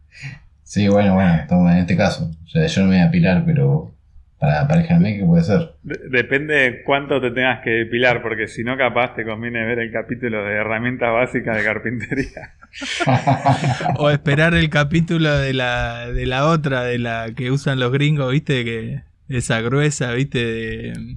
[0.64, 2.30] Sí, bueno, bueno, en este caso.
[2.44, 3.94] O sea, yo no me voy a pilar, pero
[4.38, 5.72] para la pareja del maker puede ser.
[5.82, 9.78] De- depende de cuánto te tengas que depilar, porque si no, capaz te conviene ver
[9.80, 12.54] el capítulo de herramientas básicas de carpintería.
[13.96, 18.30] O esperar el capítulo de la, de la otra, de la que usan los gringos,
[18.32, 21.16] viste, que esa gruesa, viste, de-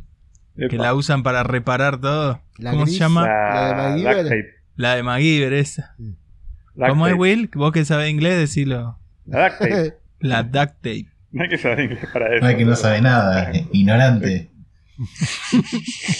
[0.69, 2.41] que la usan para reparar todo.
[2.57, 2.95] La ¿Cómo gris.
[2.95, 3.25] se llama?
[3.27, 4.45] La de La MacGyver.
[4.75, 5.95] La de MacGyver, esa.
[5.97, 7.15] Duct ¿Cómo es.
[7.15, 7.49] Will?
[7.53, 8.97] Vos que sabés inglés, decilo.
[9.25, 9.93] La duct tape.
[10.19, 11.07] La duct tape.
[11.33, 12.43] No hay que saber inglés para eso.
[12.43, 14.51] No es que no sabe nada, eh, ignorante.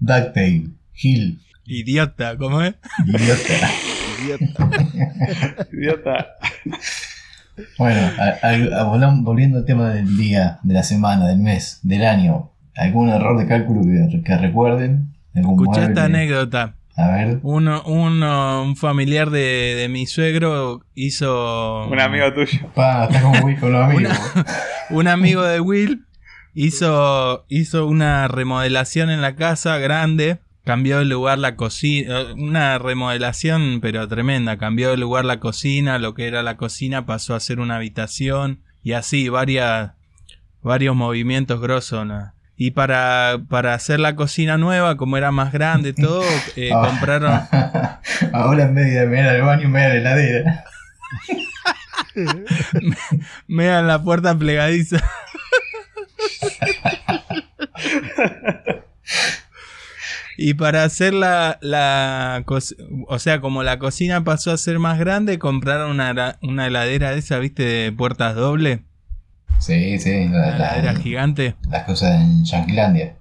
[0.00, 2.74] Ducktail, Gil, Idiota, ¿cómo es?
[3.06, 3.70] idiota.
[4.24, 4.70] Idiota.
[5.72, 6.26] Idiota.
[7.76, 8.38] Bueno, a-
[8.80, 8.84] a-
[9.20, 12.52] volviendo al tema del día, de la semana, del mes, del año.
[12.76, 15.12] ¿Algún error de cálculo que, que recuerden?
[15.34, 16.74] ¿Algún Escuchá esta anécdota.
[16.98, 17.38] A ver.
[17.44, 21.86] Uno, uno, un familiar de, de mi suegro hizo.
[21.86, 22.58] Un amigo tuyo.
[22.74, 24.18] Pa, está como Will con los amigos.
[24.90, 26.06] un amigo de Will
[26.54, 30.40] hizo, hizo una remodelación en la casa grande.
[30.64, 32.32] Cambió de lugar la cocina.
[32.36, 34.58] Una remodelación, pero tremenda.
[34.58, 36.00] Cambió de lugar la cocina.
[36.00, 38.64] Lo que era la cocina pasó a ser una habitación.
[38.82, 39.92] Y así, varias,
[40.62, 42.04] varios movimientos grosos.
[42.04, 42.32] ¿no?
[42.60, 46.22] Y para, para hacer la cocina nueva, como era más grande todo,
[46.56, 46.82] eh, Ah.
[46.88, 47.40] compraron.
[48.34, 50.64] Ahora en vez de mirar al baño, me da la heladera.
[53.46, 54.98] Me dan la puerta plegadiza.
[60.36, 62.44] y para hacer la, la
[63.08, 67.18] o sea, como la cocina pasó a ser más grande, compraron una, una heladera de
[67.18, 68.84] esa, viste, de puertas doble,
[69.58, 71.56] Sí, sí, la- la- heladera gigante.
[71.70, 73.16] las cosas en Yanquilandia.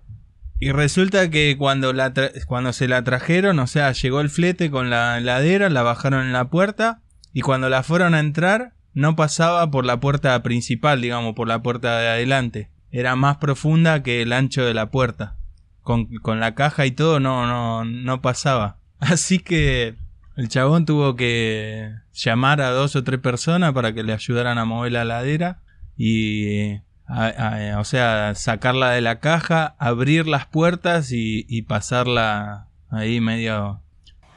[0.59, 2.13] Y resulta que cuando, la
[2.47, 6.33] cuando se la trajeron, o sea, llegó el flete con la heladera, la bajaron en
[6.33, 7.01] la puerta
[7.33, 11.61] y cuando la fueron a entrar no pasaba por la puerta principal, digamos, por la
[11.61, 12.69] puerta de adelante.
[12.91, 15.35] Era más profunda que el ancho de la puerta.
[15.83, 18.77] Con, con la caja y todo no, no, no pasaba.
[18.99, 19.95] Así que
[20.35, 24.65] el chabón tuvo que llamar a dos o tres personas para que le ayudaran a
[24.65, 25.59] mover la heladera
[25.97, 26.75] y
[27.07, 33.19] a- a- o sea, sacarla de la caja, abrir las puertas y, y pasarla ahí
[33.19, 33.81] medio,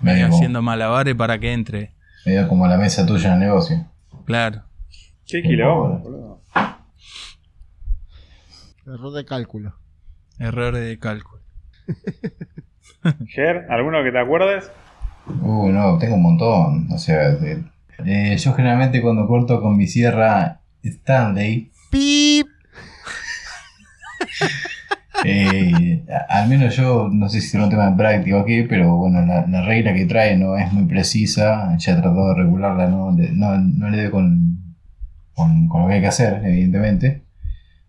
[0.01, 1.95] medio haciendo malabares para que entre.
[2.25, 3.87] medio como la mesa tuya en el negocio.
[4.25, 4.63] Claro.
[5.27, 6.41] Qué quilombo, boludo.
[8.87, 9.75] Error de cálculo.
[10.39, 11.43] Errores de cálculo.
[13.29, 14.71] Ger, ¿alguno que te acuerdes?
[15.43, 16.89] Uh, no, tengo un montón.
[16.93, 17.63] O sea, de-
[18.05, 22.47] eh, yo generalmente cuando corto con mi sierra Stanley, ¡Pip!
[25.25, 28.97] eh, al menos yo, no sé si es un tema de práctica o qué, pero
[28.97, 31.77] bueno, la, la regla que trae no es muy precisa.
[31.79, 34.75] Ya he tratado de regularla, no, le- no, no le doy con,
[35.35, 37.23] con, con lo que hay que hacer, evidentemente.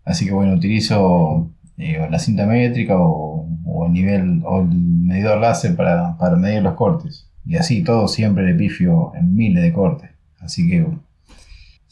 [0.04, 5.38] Así que bueno, utilizo eh, la cinta métrica o, o el nivel o el medidor
[5.40, 7.28] láser para, para medir los cortes.
[7.46, 10.10] Y así todo siempre le pifio en miles de cortes.
[10.40, 10.86] Así que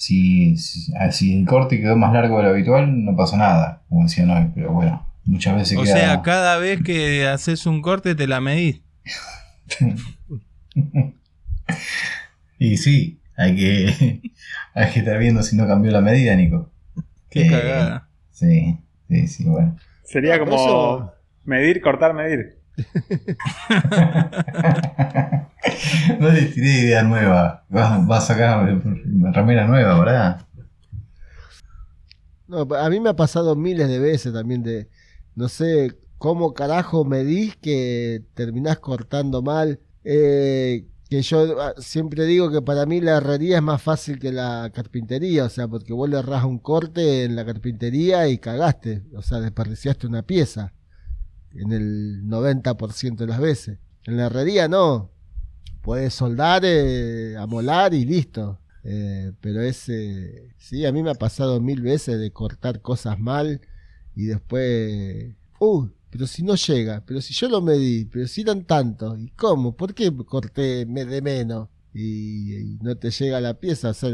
[0.01, 3.82] si, si, ah, si el corte quedó más largo de lo habitual, no pasa nada,
[3.90, 5.92] como decían hoy, pero bueno, muchas veces O queda.
[5.94, 8.80] sea, cada vez que haces un corte te la medís.
[12.59, 14.20] y sí, hay que,
[14.74, 16.70] hay que estar viendo si no cambió la medida, Nico.
[17.30, 18.09] Qué Eh, cagada.
[18.30, 18.78] Sí,
[19.09, 19.76] sí, sí, bueno.
[20.05, 21.12] Sería como eso-
[21.44, 22.59] medir, cortar, medir.
[26.18, 27.64] No le tiré idea nueva.
[27.74, 28.81] Va, va a sacar
[29.33, 30.47] remera nueva, ¿verdad?
[32.49, 34.89] No, a mí me ha pasado miles de veces también de,
[35.35, 39.81] no sé, cómo carajo medís que terminás cortando mal.
[40.05, 44.33] Eh, que yo ah, siempre digo que para mí la herrería es más fácil que
[44.33, 49.03] la carpintería, o sea, porque vos le errás un corte en la carpintería y cagaste,
[49.16, 50.72] o sea, desperdiciaste una pieza
[51.55, 53.78] en el 90% de las veces.
[54.05, 55.11] En la herrería no,
[55.82, 58.59] puedes soldar, eh, amolar y listo.
[58.82, 63.61] Eh, pero ese, sí, a mí me ha pasado mil veces de cortar cosas mal
[64.16, 68.64] y después, uh, pero si no llega, pero si yo lo medí, pero si eran
[68.64, 69.76] tantos, ¿y cómo?
[69.76, 71.68] ¿Por qué corté de menos?
[71.92, 74.09] Y, no te llega la pieza, eso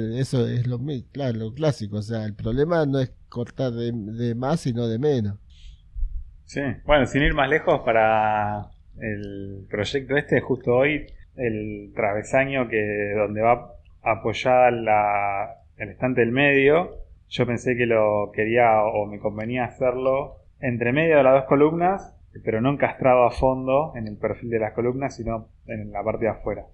[0.47, 0.81] es lo,
[1.13, 5.39] claro, lo clásico, o sea, el problema no es cortar de más, sino de menos.
[6.47, 6.61] Sí.
[6.85, 8.71] Bueno, sin ir más lejos, para
[9.01, 13.73] el proyecto este, justo hoy, el travesaño que donde va
[14.03, 20.37] apoyada la, el estante del medio, yo pensé que lo quería o me convenía hacerlo
[20.61, 24.61] entre medio de las dos columnas, pero no encastrado a fondo en el perfil de
[24.61, 26.67] las columnas, sino en la parte de afuera.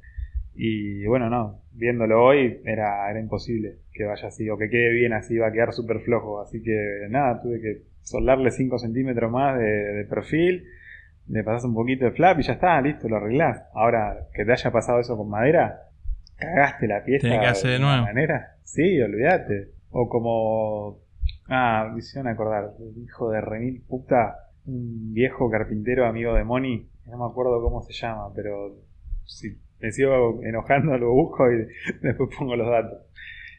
[0.54, 5.14] Y bueno, no, viéndolo hoy era, era imposible que vaya así o que quede bien
[5.14, 6.42] así, iba a quedar súper flojo.
[6.42, 10.64] Así que nada, tuve que soldarle 5 centímetros más de, de perfil,
[11.28, 13.62] le pasas un poquito de flap y ya está, listo, lo arreglás.
[13.74, 15.82] Ahora, que te haya pasado eso con madera,
[16.36, 18.02] cagaste la pieza Tenés que hacer de nuevo.
[18.04, 18.56] manera.
[18.64, 19.70] Sí, olvídate.
[19.90, 20.98] O como.
[21.48, 26.88] Ah, me hicieron acordar, el hijo de remil puta, un viejo carpintero amigo de Moni,
[27.06, 28.76] no me acuerdo cómo se llama, pero
[29.26, 31.66] si me sigo enojando lo busco y
[32.02, 33.00] después pongo los datos.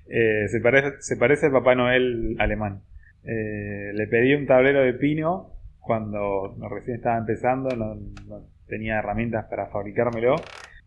[0.07, 2.81] Eh, se, parece, se parece al Papá Noel alemán.
[3.25, 7.95] Eh, le pedí un tablero de pino cuando recién estaba empezando, no,
[8.27, 10.35] no tenía herramientas para fabricármelo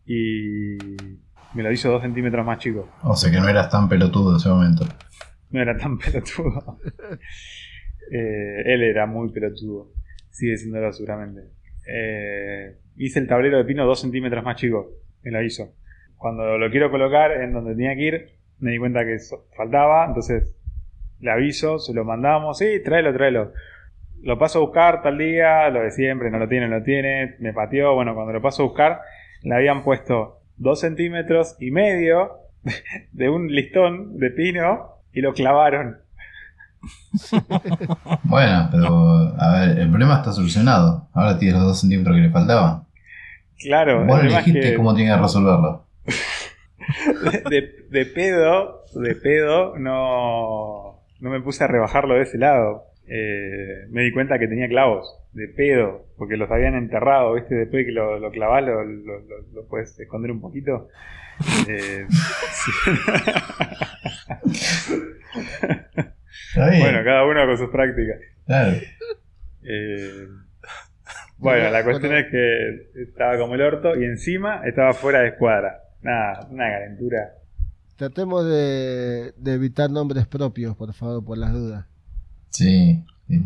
[0.05, 0.77] y
[1.53, 2.89] me lo hizo dos centímetros más chico.
[3.03, 4.85] O sea que no eras tan pelotudo en ese momento.
[5.49, 6.79] No era tan pelotudo.
[8.11, 9.91] Eh, él era muy pelotudo.
[10.29, 11.41] Sigue siéndolo seguramente.
[11.91, 14.91] Eh, hice el tablero de pino dos centímetros más chico.
[15.23, 15.73] Me lo hizo.
[16.15, 18.29] Cuando lo quiero colocar en donde tenía que ir,
[18.59, 19.17] me di cuenta que
[19.55, 20.05] faltaba.
[20.05, 20.55] Entonces
[21.19, 22.57] le aviso, se lo mandamos.
[22.57, 23.53] Sí, tráelo, tráelo.
[24.21, 27.35] Lo paso a buscar tal día, lo de siempre, no lo tiene, no lo tiene.
[27.39, 27.93] Me pateó.
[27.95, 29.01] Bueno, cuando lo paso a buscar,
[29.43, 32.31] le habían puesto dos centímetros y medio
[33.11, 35.97] de un listón de pino y lo clavaron.
[38.23, 41.07] Bueno, pero a ver, el problema está solucionado.
[41.13, 42.83] Ahora tienes los dos centímetros que le faltaban.
[43.59, 45.85] Claro, Vos elegiste que cómo tenías que resolverlo.
[47.49, 52.85] de, de pedo, de pedo, no, no me puse a rebajarlo de ese lado.
[53.07, 57.55] Eh, me di cuenta que tenía clavos, de pedo, porque los habían enterrado, ¿viste?
[57.55, 60.89] Después que lo, lo clavás, lo, lo, puedes esconder un poquito.
[61.69, 62.71] Eh, sí.
[66.49, 66.81] Está bien.
[66.81, 68.17] bueno, cada uno con sus prácticas.
[68.47, 68.71] claro.
[69.69, 70.27] Eh,
[71.37, 75.83] bueno, la cuestión es que estaba como el orto y encima estaba fuera de escuadra.
[76.01, 77.33] Nada, una calentura.
[77.97, 81.85] Tratemos de, de evitar nombres propios, por favor, por las dudas.
[82.51, 83.03] Sí.
[83.27, 83.43] sí.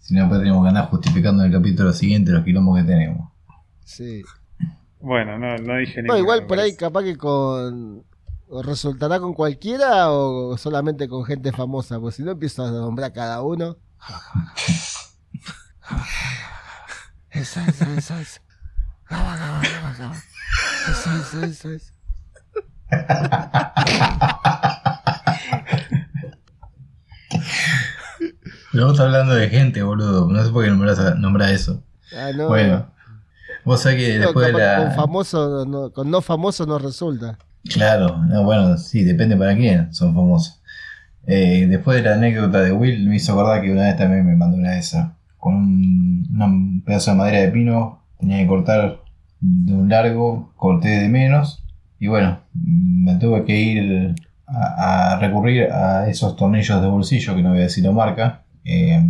[0.00, 3.30] Si no, que andar justificando en el capítulo siguiente los quilombos que tenemos.
[3.84, 4.22] Sí.
[5.00, 8.04] Bueno, no, no dije No, ninguno, igual por ahí capaz que con...
[8.48, 13.10] o resultará con cualquiera o solamente con gente famosa, porque si no empiezo a nombrar
[13.10, 13.76] a cada uno.
[17.30, 18.40] Esa, esa, esa, esa.
[19.08, 20.16] Gaba, gaba, gaba, gaba.
[28.72, 30.28] Vos estás hablando de gente, boludo.
[30.30, 31.82] No sé por qué nombras, nombras eso.
[32.16, 32.48] Ah, no.
[32.48, 32.86] Bueno.
[33.64, 34.76] Vos sabés que No, después de la...
[34.84, 37.38] Con famoso, no, con no famoso no resulta.
[37.68, 40.62] Claro, no, bueno, sí, depende para quién son famosos.
[41.26, 44.36] Eh, después de la anécdota de Will, me hizo acordar que una vez también me
[44.36, 45.10] mandó una de esas.
[45.38, 49.00] Con un, un pedazo de madera de pino, tenía que cortar
[49.40, 51.65] de un largo, corté de menos.
[51.98, 54.14] Y bueno, me tuve que ir
[54.46, 58.44] a, a recurrir a esos tornillos de bolsillo, que no voy a decir la marca,
[58.64, 59.02] eh,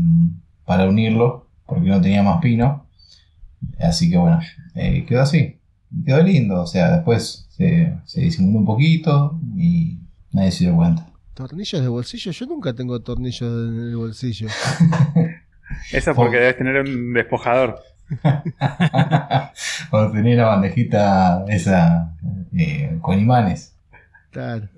[0.65, 2.87] para unirlo, porque no tenía más pino.
[3.81, 4.41] Así que bueno,
[4.75, 5.59] eh, quedó así.
[6.05, 9.99] Quedó lindo, o sea, después se, se disimuló un poquito y
[10.33, 11.07] nadie se dio cuenta.
[11.35, 12.33] ¿Tornillos de bolsillo?
[12.33, 14.49] Yo nunca tengo tornillos en el bolsillo.
[15.93, 17.81] Eso porque debes tener un despojador.
[19.91, 22.15] Cuando tenía la bandejita esa
[22.59, 23.75] eh, con imanes.
[24.31, 24.69] Claro.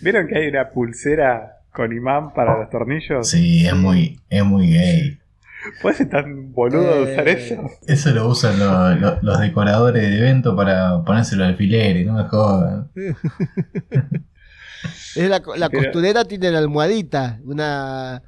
[0.00, 3.28] ¿Vieron que hay una pulsera con imán para los tornillos?
[3.28, 5.18] Sí, es muy, es muy gay.
[5.82, 7.70] ¿Puedes ser tan boludo de usar Eh, eso?
[7.86, 12.24] Eso lo usan lo- lo- los decoradores de evento para ponérselo al alfileres, no me
[12.24, 12.88] jodan.
[15.16, 17.40] Es la, la Pero- costurera tiene la almohadita.
[17.44, 18.22] Una,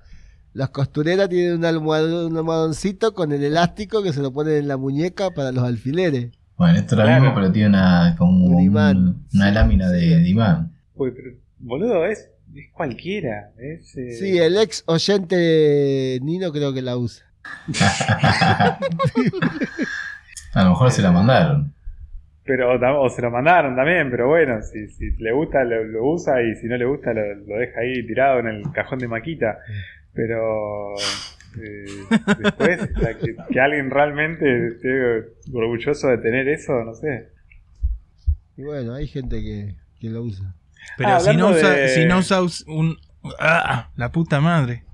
[0.53, 4.69] las costureras tienen un, almohad- un almohadoncito con el elástico que se lo ponen en
[4.69, 6.31] la muñeca para los alfileres.
[6.61, 7.21] Bueno, esto es lo Claro.
[7.23, 8.99] mismo, pero tiene una, como Un un- imán.
[9.33, 9.95] una Sí, lámina sí.
[9.95, 10.71] de, de imán.
[10.95, 13.51] Uy, pero, boludo, es, es cualquiera.
[13.59, 17.25] Es, eh, Sí, el ex oyente Nino creo que la usa.
[20.53, 21.73] A lo mejor se la mandaron.
[22.45, 26.43] Pero, o se lo mandaron también, pero bueno, si, si le gusta lo, lo usa
[26.43, 29.59] y si no le gusta lo, lo deja ahí tirado en el cajón de maquita.
[30.13, 30.95] Pero
[31.59, 31.85] eh,
[32.39, 34.89] después, o sea, que, que alguien realmente esté
[35.53, 37.29] orgulloso de tener eso, no sé.
[38.57, 40.55] Y bueno, hay gente que, que lo usa.
[40.97, 42.97] Pero Ah, si, no usa, de- si no usas un...
[43.39, 43.91] ¡Ah!
[43.97, 44.85] La puta madre.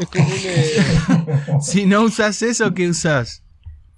[0.00, 3.44] Es como un, eh, Si no usas eso, ¿qué usas?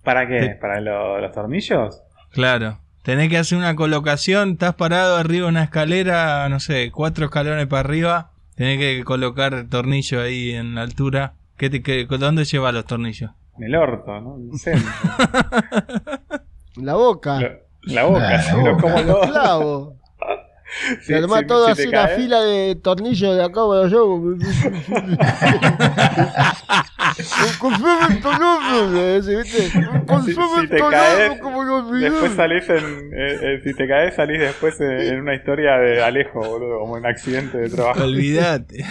[0.02, 0.40] ¿Para qué?
[0.40, 2.02] Te- ¿Para lo- los tornillos?
[2.32, 2.78] Claro.
[3.02, 7.66] Tenés que hacer una colocación, estás parado arriba de una escalera, no sé, cuatro escalones
[7.66, 8.30] para arriba.
[8.56, 11.32] Tenés que colocar tornillo ahí en la altura.
[11.60, 13.32] ¿Qué te, qué- ¿Dónde lleva los tornillos?
[13.58, 14.38] En el orto, ¿no?
[14.56, 14.72] Sé.
[16.76, 17.38] la boca.
[17.38, 17.50] Lo-
[17.82, 18.80] la boca, Ah, la sí, lo boca.
[18.80, 19.94] como Los clavos.
[21.02, 23.98] Se arma si- todo si así una fila de tornillos de acá para allá.
[27.58, 29.70] Consume el tornillo, ¿viste?
[30.06, 32.08] Consume si te el caes, tornillo como lo olvidé.
[32.10, 33.10] Después salís en.
[33.12, 36.96] eh, eh, si te caes, salís después en, en una historia de Alejo, boludo, como
[36.96, 38.02] en accidente de trabajo.
[38.04, 38.84] Olvídate.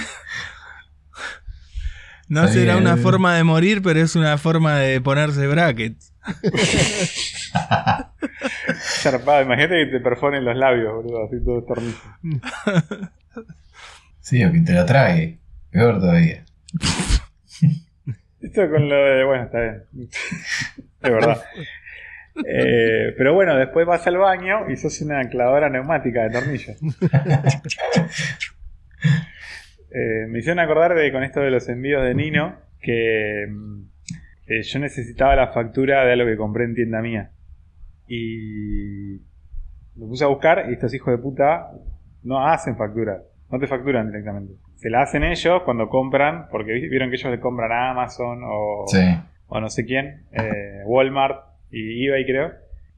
[2.30, 2.86] No Está será bien.
[2.86, 6.14] una forma de morir, pero es una forma de ponerse brackets.
[9.02, 11.98] Zarpado, imagínate que te perforen los labios, boludo, así todo tornillo.
[14.22, 15.40] Sí, o que te lo trague.
[15.72, 16.46] Peor todavía.
[18.42, 19.24] Esto con lo de.
[19.26, 19.84] Bueno, está bien.
[21.02, 21.42] de verdad.
[22.36, 26.78] Eh, pero bueno, después vas al baño y sos una clavadora neumática de tornillos.
[29.92, 33.82] Eh, me hicieron acordar de con esto de los envíos de Nino que mm,
[34.48, 37.32] eh, yo necesitaba la factura de algo que compré en tienda mía.
[38.08, 39.18] Y
[39.96, 41.72] lo puse a buscar y estos hijos de puta
[42.24, 43.22] no hacen factura,
[43.52, 44.54] no te facturan directamente.
[44.76, 48.86] Se la hacen ellos cuando compran, porque vieron que ellos le compran a Amazon o,
[49.48, 52.52] o no sé quién, eh, Walmart y eBay creo.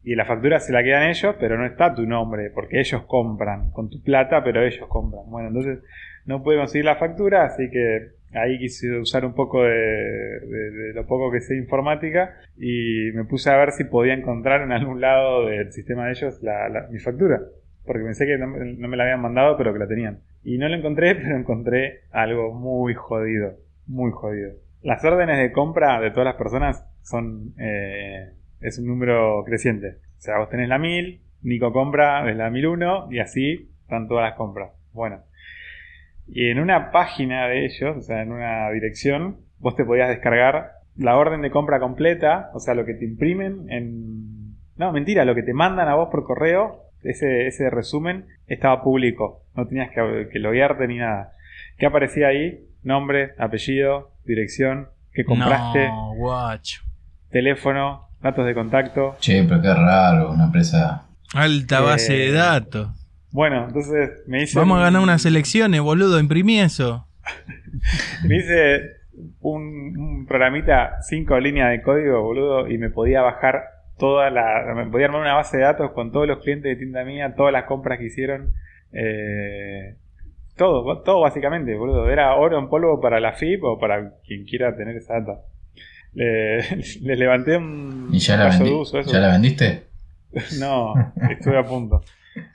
[0.04, 3.72] Y la factura se la quedan ellos, pero no está tu nombre, porque ellos compran
[3.72, 5.24] con tu plata, pero ellos compran.
[5.28, 5.80] Bueno, entonces
[6.26, 11.32] no pude conseguir la factura, así que ahí quise usar un poco de, lo poco
[11.32, 15.72] que sé informática y me puse a ver si podía encontrar en algún lado del
[15.72, 17.42] sistema de ellos la, mi factura.
[17.86, 20.20] Porque pensé que no, me la habían mandado, pero que la tenían.
[20.44, 23.56] Y no lo encontré, pero encontré algo muy jodido.
[23.88, 24.54] Muy jodido.
[24.82, 27.54] Las órdenes de compra de todas las personas son...
[27.60, 28.30] Eh,
[28.62, 29.98] es un número creciente.
[30.18, 34.30] O sea, vos tenés la 1000, Nico compra es la 1001 y así están todas
[34.30, 34.72] las compras.
[34.94, 35.24] Bueno,
[36.28, 40.72] y en una página de ellos, o sea, en una dirección, vos te podías descargar
[40.98, 44.56] la orden de compra completa, o sea, lo que te imprimen en...
[44.78, 49.44] No, mentira, lo que te mandan a vos por correo, ese, ese resumen, estaba público.
[49.56, 51.34] No tenías que, que loguearte ni nada.
[51.78, 52.66] ¿Qué aparecía ahí?
[52.84, 56.82] Nombre, apellido, dirección, que compraste, no, guacho.
[57.30, 59.16] teléfono, datos de contacto.
[59.20, 61.06] Che, pero qué raro, una empresa...
[61.34, 62.90] Alta base de Eh, datos.
[63.32, 64.60] Bueno, entonces me hice...
[64.60, 67.08] Vamos a ganar unas elecciones, boludo, imprimí eso.
[68.26, 68.82] Me hice
[69.40, 73.64] un, un programita, cinco líneas de código, boludo, y me podía bajar
[73.98, 74.74] toda la.
[74.76, 77.54] Me podía armar una base de datos con todos los clientes de tienda mía, todas
[77.54, 78.52] las compras que hicieron.
[78.92, 79.96] eh,
[80.58, 82.10] todo, todo básicamente, boludo.
[82.10, 85.42] Era oro en polvo para la FIP o para quien quiera tener esa data.
[86.14, 86.62] Le,
[87.02, 89.12] le levanté un ¿Y ya la, uso, eso.
[89.12, 89.84] ya la vendiste?
[90.60, 90.94] No,
[91.30, 92.02] estuve a punto.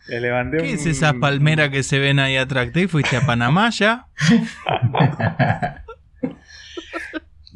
[0.08, 2.70] Le levanté ¿Qué un- es esa palmera que se ven ahí atrás?
[2.72, 4.06] ¿Te fuiste a Panamá ya?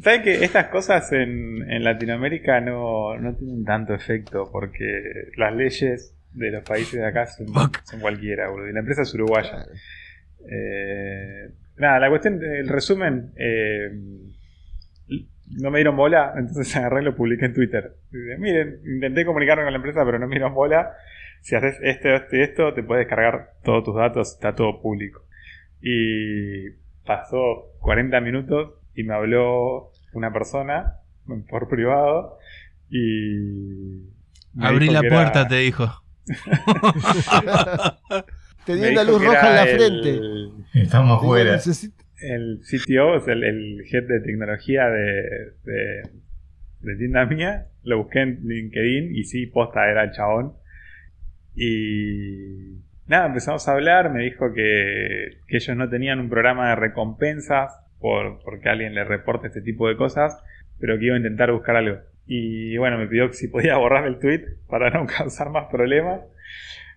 [0.03, 4.49] ¿Saben que estas cosas en, en Latinoamérica no, no tienen tanto efecto?
[4.51, 7.47] Porque las leyes de los países de acá son,
[7.83, 8.69] son cualquiera, boludo.
[8.69, 9.65] Y la empresa es uruguaya.
[10.51, 13.89] Eh, nada, la cuestión, el resumen, eh,
[15.59, 17.93] no me dieron bola, entonces agarré y lo publiqué en Twitter.
[18.09, 20.93] Dice, Miren, intenté comunicarme con la empresa, pero no me dieron bola.
[21.41, 25.23] Si haces esto, esto y esto, te puedes descargar todos tus datos, está todo público.
[25.81, 26.69] Y
[27.05, 30.97] pasó 40 minutos y me habló una persona
[31.49, 32.37] por privado
[32.89, 34.03] y...
[34.53, 35.89] me Abrí la puerta, era- te dijo.
[38.65, 40.09] Tenía dijo luz roja en la frente.
[40.09, 41.55] el- Estamos fuera.
[42.21, 46.09] el CTO, es el, el head de tecnología de, de,
[46.81, 47.65] de tienda mía.
[47.83, 50.53] Lo busqué en LinkedIn y sí, posta era el chabón.
[51.55, 54.11] Y nada, empezamos a hablar.
[54.11, 59.03] Me dijo que, que ellos no tenían un programa de recompensas por porque alguien le
[59.03, 60.43] reporte este tipo de cosas,
[60.79, 61.99] pero que iba a intentar buscar algo.
[62.25, 66.21] Y bueno, me pidió si podía borrar el tweet para no causar más problemas.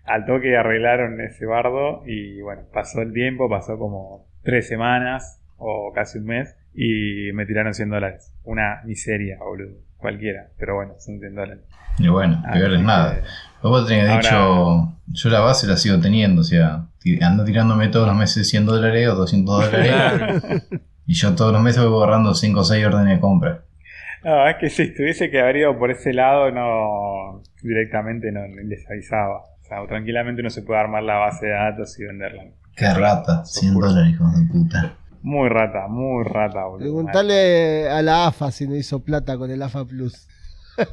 [0.05, 5.93] Al toque arreglaron ese bardo y bueno, pasó el tiempo, pasó como tres semanas o
[5.95, 8.34] casi un mes y me tiraron 100 dólares.
[8.45, 9.77] Una miseria, boludo.
[9.97, 11.65] Cualquiera, pero bueno, son 100 dólares.
[11.99, 13.15] Y bueno, peor Así es nada.
[13.15, 16.87] que- Vos tenías Ahora- dicho, yo la base la sigo teniendo, o sea,
[17.23, 20.43] ando tirándome todos los meses 100 dólares o 200 dólares.
[21.07, 23.63] Y yo todos los meses voy borrando 5 o 6 órdenes de compra.
[24.25, 28.89] No, es que si estuviese que haber ido por ese lado, no directamente no les
[28.91, 29.39] avisaba.
[29.39, 32.45] O sea, tranquilamente uno se puede armar la base de datos y venderla.
[32.77, 34.95] Qué rata, 100 dólares, hijos de puta.
[35.27, 36.81] Muy rata, muy rata, boludo.
[36.81, 40.29] Preguntale a la AFA si no hizo plata con el AFA Plus.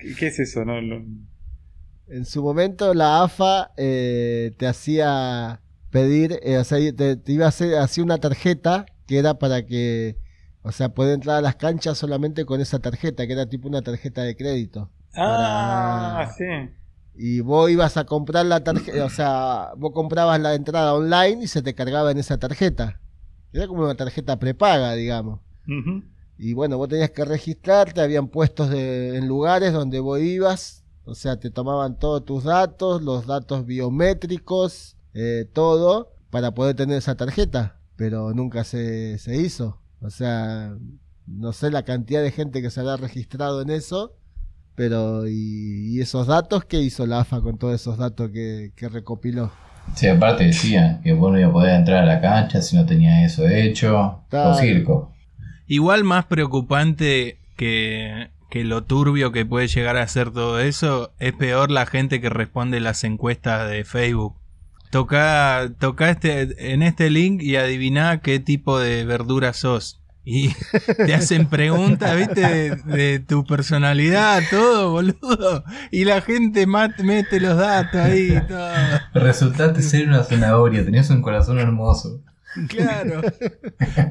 [0.00, 0.64] ¿Qué, qué es eso?
[0.64, 1.04] No, no-
[2.08, 5.60] En su momento la AFA eh, te hacía
[5.90, 9.64] pedir, eh, o sea, te, te iba a hacer hacía una tarjeta que era para
[9.64, 10.16] que,
[10.62, 13.82] o sea, poder entrar a las canchas solamente con esa tarjeta, que era tipo una
[13.82, 14.90] tarjeta de crédito.
[15.14, 16.44] Ah, Para- sí.
[17.18, 21.46] Y vos ibas a comprar la tarjeta, o sea, vos comprabas la entrada online y
[21.46, 23.00] se te cargaba en esa tarjeta.
[23.52, 25.40] Era como una tarjeta prepaga, digamos.
[26.38, 31.14] Y bueno, vos tenías que registrarte, habían puestos de- en lugares donde vos ibas, o
[31.14, 37.14] sea, te tomaban todos tus datos, los datos biométricos, eh, todo, para poder tener esa
[37.14, 39.80] tarjeta, pero nunca se, se hizo.
[40.02, 40.76] O sea,
[41.26, 44.14] no sé la cantidad de gente que se habrá registrado en eso,
[44.76, 48.88] pero y, y esos datos, ¿qué hizo la AFA con todos esos datos que, que
[48.88, 49.50] recopiló?
[49.94, 52.86] Sí, aparte decían que vos no ibas a poder entrar a la cancha si no
[52.86, 54.22] tenías eso hecho.
[54.30, 55.12] O circo.
[55.66, 61.32] Igual más preocupante que, que lo turbio que puede llegar a ser todo eso, es
[61.32, 64.36] peor la gente que responde las encuestas de Facebook.
[64.90, 70.00] Toca, toca este, en este link y adivina qué tipo de verdura sos.
[70.28, 70.52] Y
[70.96, 75.62] te hacen preguntas, viste, de, de tu personalidad, todo, boludo.
[75.92, 78.68] Y la gente mat- mete los datos ahí y todo.
[79.14, 82.20] Resultaste ser una zanahoria, tenías un corazón hermoso.
[82.68, 83.20] Claro.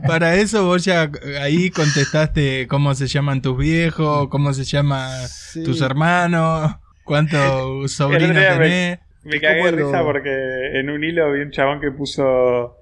[0.08, 1.10] Para eso vos ya
[1.42, 5.64] ahí contestaste cómo se llaman tus viejos, cómo se llama Sí.
[5.64, 9.00] tus hermanos, cuántos sobrinos día me- tenés.
[9.24, 12.78] Me cagué de ¿Cómo lo- risa porque en un hilo vi un chabón que puso.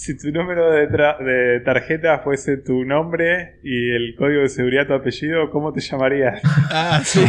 [0.00, 4.86] Si tu número de, tra- de tarjeta fuese tu nombre y el código de seguridad
[4.86, 6.40] tu apellido, ¿cómo te llamarías?
[6.70, 7.24] Ah, sí.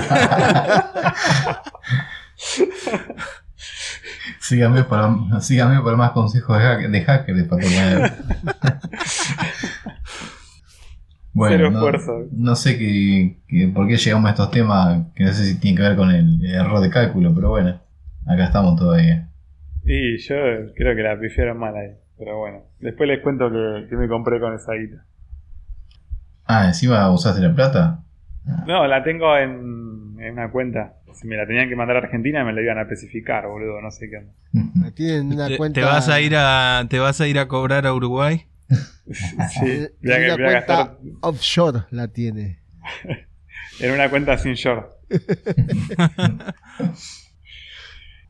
[4.39, 5.09] Síganme para,
[5.41, 8.13] síganme para más consejos de hacker de, hacker de Pato Madero.
[11.31, 12.27] Bueno, Cero no, esfuerzo.
[12.31, 15.77] no sé qué, qué- por qué llegamos a estos temas que no sé si tienen
[15.77, 17.79] que ver con el, el error de cálculo, pero bueno,
[18.27, 19.29] acá estamos todavía.
[19.85, 20.35] Y yo
[20.75, 21.91] creo que la pifiaron mal ahí.
[22.19, 25.05] Pero bueno, después les cuento que, que me compré con esa guita.
[26.45, 28.03] Ah, encima usaste la plata.
[28.67, 30.95] No, la tengo en, en una cuenta.
[31.13, 33.89] Si me la tenían que mandar a Argentina me la iban a especificar, boludo, no
[33.91, 34.33] sé qué onda.
[34.83, 35.79] La tienen en una Te, cuenta.
[35.81, 38.45] te vas a ir a te vas a ir a cobrar a Uruguay.
[39.49, 42.59] Sí, voy a, una voy a cuenta gastar offshore la tiene.
[43.79, 44.87] en una cuenta sin short.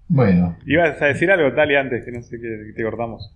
[0.07, 3.35] Bueno, Ibas a decir algo, Tali, antes, que no sé qué que te cortamos.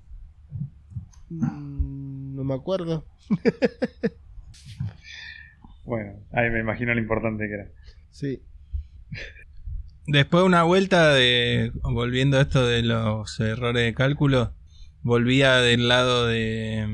[1.29, 3.05] Mm, No me acuerdo.
[5.85, 7.67] Bueno, ahí me imagino lo importante que era.
[8.09, 8.41] Sí.
[10.07, 14.53] Después una vuelta de volviendo a esto de los errores de cálculo,
[15.01, 16.87] volvía del lado de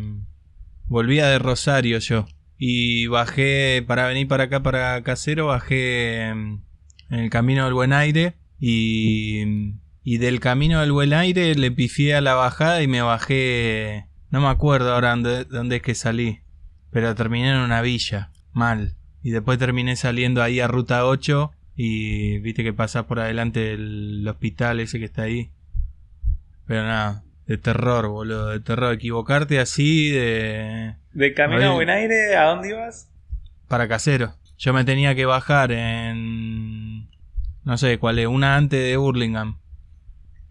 [0.87, 2.25] volvía de Rosario yo
[2.57, 6.63] y bajé para venir para acá para Casero, bajé em,
[7.11, 12.15] en el camino del Buen Aire y y del camino del Buen Aire le pifié
[12.15, 16.39] a la bajada y me bajé, no me acuerdo ahora dónde, dónde es que salí,
[16.91, 18.95] pero terminé en una villa, mal.
[19.23, 24.25] Y después terminé saliendo ahí a Ruta 8 y viste que pasás por adelante del
[24.27, 25.51] hospital ese que está ahí.
[26.65, 28.93] Pero nada, de terror, boludo, de terror.
[28.93, 30.95] Equivocarte así de...
[31.13, 33.09] De camino a Buen Aire, ¿a dónde ibas?
[33.69, 34.33] para casero.
[34.57, 37.07] Yo me tenía que bajar en...
[37.63, 39.55] No sé cuál es, una antes de Burlingame.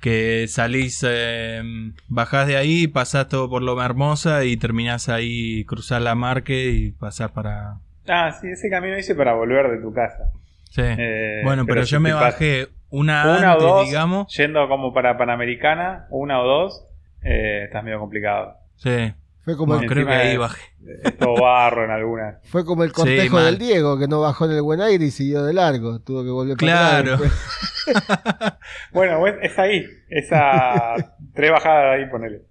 [0.01, 1.61] Que salís, eh,
[2.09, 6.93] bajás de ahí, pasás todo por Loma Hermosa y terminás ahí, cruzás la marque y
[6.93, 7.79] pasás para...
[8.07, 10.31] Ah, sí, ese camino hice para volver de tu casa.
[10.71, 10.83] Sí.
[10.85, 14.37] Eh, bueno, pero, yo me bajé una, Una antes, o dos, digamos.
[14.37, 16.85] yendo como para Panamericana, una o dos,
[17.23, 18.55] eh, estás medio complicado.
[18.77, 19.13] Sí.
[19.45, 20.63] Fue como, Bueno, el, creo que encima ahí de- bajé.
[21.05, 22.37] Es todo barro en algunas.
[22.45, 25.43] fue como el cortejo del Diego, que no bajó en el buen aire y siguió
[25.43, 25.99] de largo.
[26.01, 27.19] Tuvo que volver para Claro.
[28.93, 29.85] Bueno, es ahí.
[30.09, 30.95] Esa
[31.35, 32.43] tres bajadas ahí, ponele.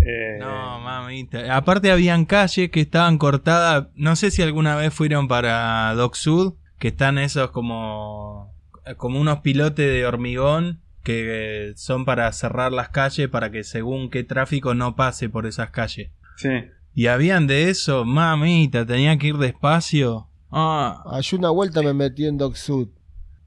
[0.00, 1.56] Eh, No, mamita.
[1.56, 3.88] Aparte habían calles que estaban cortadas.
[3.94, 8.52] No sé si alguna vez fueron para Dock Sud, que están esos como
[8.98, 14.24] como unos pilotes de hormigón que son para cerrar las calles para que según qué
[14.24, 16.10] tráfico no pase por esas calles.
[16.36, 16.50] Sí.
[16.94, 20.28] Y habían de eso, mamita, tenía que ir despacio.
[20.50, 22.88] Ah, yo una vuelta me metí en Dock Sud.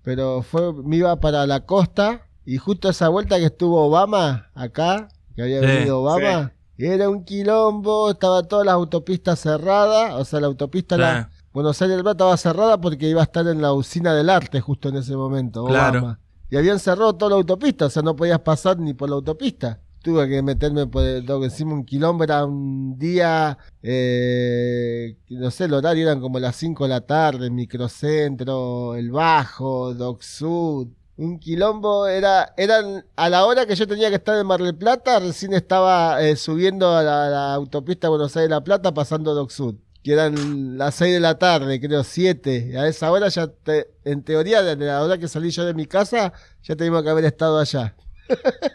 [0.08, 2.22] Pero fue, me iba para la costa.
[2.46, 7.26] Y justo esa vuelta que estuvo Obama acá, que había Sí, venido Obama, era un
[7.26, 10.14] quilombo, estaba todas las autopistas cerradas.
[10.14, 11.30] O sea, la autopista la, claro.
[11.52, 14.96] Buenos Aires estaba cerrada porque iba a estar en la usina del arte justo en
[14.96, 15.66] ese momento.
[15.66, 16.00] Claro.
[16.00, 16.20] Obama.
[16.50, 19.82] Y habían cerrado toda la autopista, o sea, no podías pasar ni por la autopista.
[20.08, 25.66] Tuve que meterme por el dock encima un quilombo, era un día, eh, no sé,
[25.66, 30.88] el horario eran como las 5 de la tarde, Microcentro, El Bajo, Doc Sud.
[31.18, 34.76] Un quilombo, era, eran a la hora que yo tenía que estar en Mar del
[34.78, 39.50] Plata, recién estaba eh, subiendo a la, la autopista Buenos Aires La Plata pasando Doc
[39.52, 39.76] Sud.
[40.04, 42.78] Que eran las 6 de la tarde, creo, 7.
[42.80, 45.86] A esa hora ya, te- en teoría, de la hora que salí yo de mi
[45.86, 46.32] casa,
[46.64, 47.94] ya teníamos que haber estado allá.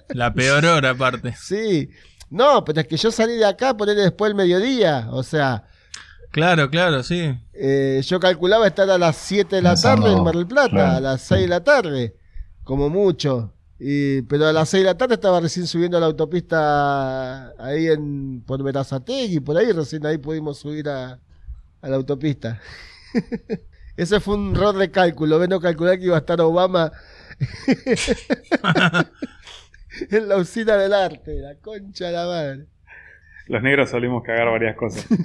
[0.09, 1.35] La peor hora aparte.
[1.41, 1.91] Sí.
[2.31, 5.09] No, pero es que yo salí de acá, ponerle después el mediodía.
[5.11, 5.65] O sea,
[6.31, 7.39] Claro, claro, sí.
[7.53, 10.71] eh, yo calculaba estar a las 7 de la Pensando, tarde en Mar del Plata,
[10.71, 12.17] claro, a las 6 de la tarde,
[12.65, 13.53] como mucho.
[13.79, 17.89] Y, pero a las 6 de la tarde estaba recién subiendo a la autopista ahí
[17.89, 21.19] en por Verazategui, por ahí recién ahí pudimos subir a,
[21.83, 22.59] a la autopista.
[23.99, 26.93] Ese fue un error de cálculo, ven no calcular que iba a estar Obama
[30.11, 32.67] en la usina del arte, la concha de la madre.
[33.49, 35.07] Los negros solemos cagar varias cosas.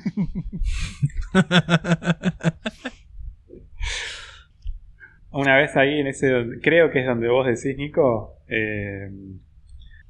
[5.32, 9.12] Una vez ahí en ese, creo que es donde vos decís, Nico, eh,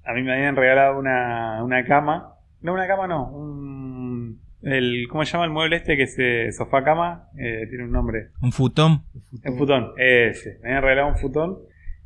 [0.06, 2.36] a mí me habían regalado una, una cama.
[2.62, 6.84] No, una cama no, un, el, ¿cómo se llama el mueble este que es sofá
[6.84, 7.30] cama?
[7.38, 8.30] Eh, tiene un nombre.
[8.42, 9.04] Un futón.
[9.44, 10.60] Un futón, ese.
[10.62, 11.60] Me habían regalado un futón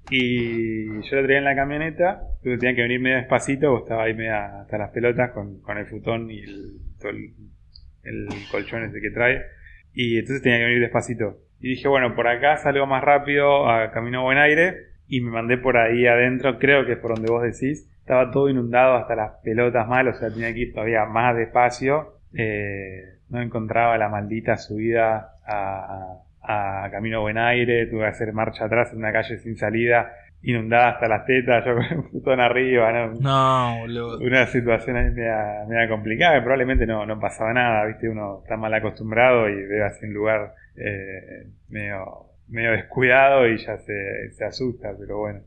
[0.09, 4.13] y yo lo traía en la camioneta, pero tenía que venir medio despacito, estaba ahí
[4.13, 9.11] medio hasta las pelotas con, con el futón y el, todo el colchón ese que
[9.11, 9.41] trae.
[9.93, 11.37] Y entonces tenía que venir despacito.
[11.59, 15.57] Y dije, bueno, por acá salgo más rápido, a camino buen aire, y me mandé
[15.57, 17.87] por ahí adentro, creo que es por donde vos decís.
[17.99, 22.15] Estaba todo inundado hasta las pelotas mal, o sea, tenía que ir todavía más despacio.
[22.33, 28.65] Eh, no encontraba la maldita subida a, a Camino Buen Aire, tuve que hacer marcha
[28.65, 30.11] atrás en una calle sin salida,
[30.43, 33.13] inundada hasta las tetas, yo con un putón arriba, ¿no?
[33.19, 34.19] No, boludo.
[34.19, 38.09] Una situación ahí media, media complicada, que probablemente no, no pasaba nada, ¿viste?
[38.09, 43.77] Uno está mal acostumbrado y debe hacer un lugar eh, medio, medio descuidado y ya
[43.77, 45.41] se, se asusta, pero bueno.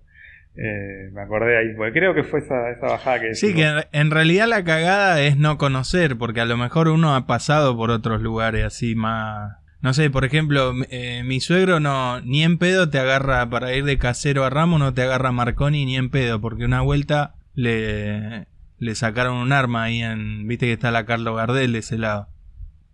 [0.57, 3.35] Eh, me acordé ahí, porque creo que fue esa, esa bajada que...
[3.35, 7.27] Sí, que en realidad la cagada es no conocer, porque a lo mejor uno ha
[7.27, 9.64] pasado por otros lugares así más...
[9.85, 13.85] No sé, por ejemplo, eh, mi suegro no, ni en pedo te agarra para ir
[13.85, 18.47] de casero a Ramos, no te agarra Marconi ni en pedo, porque una vuelta le,
[18.79, 22.29] le sacaron un arma ahí en, viste que está la Carlos Gardel de ese lado.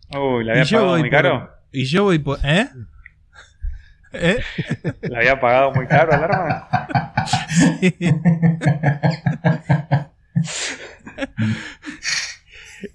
[0.09, 1.51] Uy, ¿la había pagado muy por- caro?
[1.71, 2.41] Y yo voy por...
[2.43, 2.67] ¿Eh?
[4.13, 4.41] ¿Eh?
[5.03, 6.69] ¿La había pagado muy caro el arma?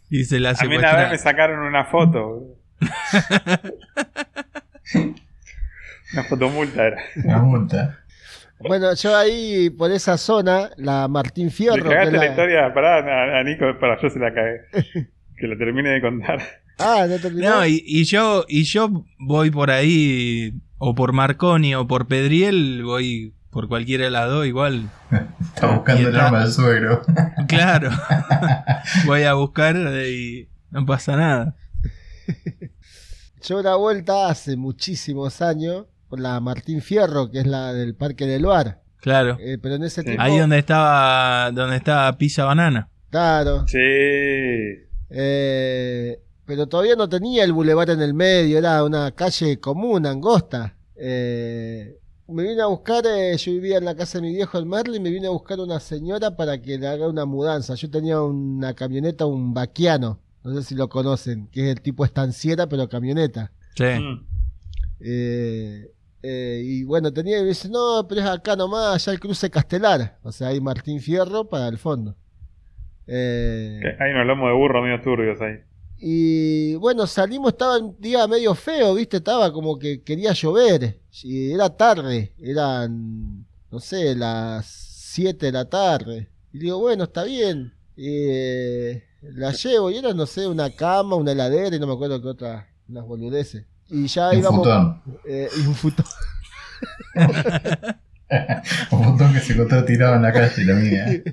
[0.10, 2.58] y se la A mí una vez me sacaron una foto.
[6.13, 6.97] una fotomulta era.
[7.23, 7.99] Una multa.
[8.59, 11.84] Bueno, yo ahí por esa zona, la Martín Le Fierro.
[11.84, 14.61] que cagaste la la- historia, pará, a, a Nico, para yo se la cagué.
[15.38, 16.39] Que lo termine de contar.
[16.80, 17.49] Ah, no terminó.
[17.49, 22.84] No, y, y yo y yo voy por ahí o por Marconi o por Pedriel,
[22.86, 24.89] voy por cualquiera de las dos igual.
[25.53, 27.01] Está buscando el arma del suegro.
[27.49, 27.89] Claro.
[29.05, 31.53] voy a buscar y no pasa nada.
[33.43, 38.26] Yo una vuelta hace muchísimos años por la Martín Fierro, que es la del Parque
[38.26, 38.82] del Bar.
[39.01, 39.38] Claro.
[39.39, 40.05] Eh, pero en ese Sí.
[40.05, 40.23] tiempo.
[40.23, 42.89] Ahí donde estaba donde estaba Pizza Banana.
[43.11, 43.65] Claro.
[43.67, 43.78] Sí.
[45.09, 50.76] Eh, pero todavía no tenía el bulevar en el medio, era una calle común, angosta.
[50.95, 51.97] Eh,
[52.28, 54.99] me vine a buscar, eh, yo vivía en la casa de mi viejo el Merli,
[54.99, 57.76] me vine a buscar una señora para que le haga una mudanza.
[57.76, 62.06] Yo tenía una camioneta, un vaquiano, no sé si lo conocen, que es el tipo
[62.06, 63.52] estanciera, pero camioneta.
[63.76, 63.84] Sí.
[63.84, 64.26] Mm.
[65.02, 65.91] Eh,
[66.24, 69.50] eh, y bueno, tenía y me dice, no, pero es acá nomás, allá el cruce
[69.50, 70.18] Castelar.
[70.24, 72.16] O sea, hay Martín Fierro para el fondo.
[73.08, 75.58] Eh, Hay unos lomos de burro medio turbios ahí.
[76.00, 79.18] y bueno, salimos, estaba un día medio feo, ¿viste?
[79.18, 81.00] Estaba como que quería llover.
[81.24, 86.30] Y era tarde, eran, no sé, las 7 de la tarde.
[86.54, 87.74] Y digo, bueno, está bien.
[87.98, 92.21] Eh, la llevo y era, no sé, una cama, una heladera y no me acuerdo
[92.21, 93.65] qué otra, unas boludeces.
[93.89, 94.59] Y ya Un íbamos.
[94.59, 95.01] futón.
[95.26, 96.05] eh, y un futón.
[98.91, 101.05] Un futón que se encontró tirado en la calle, la mía.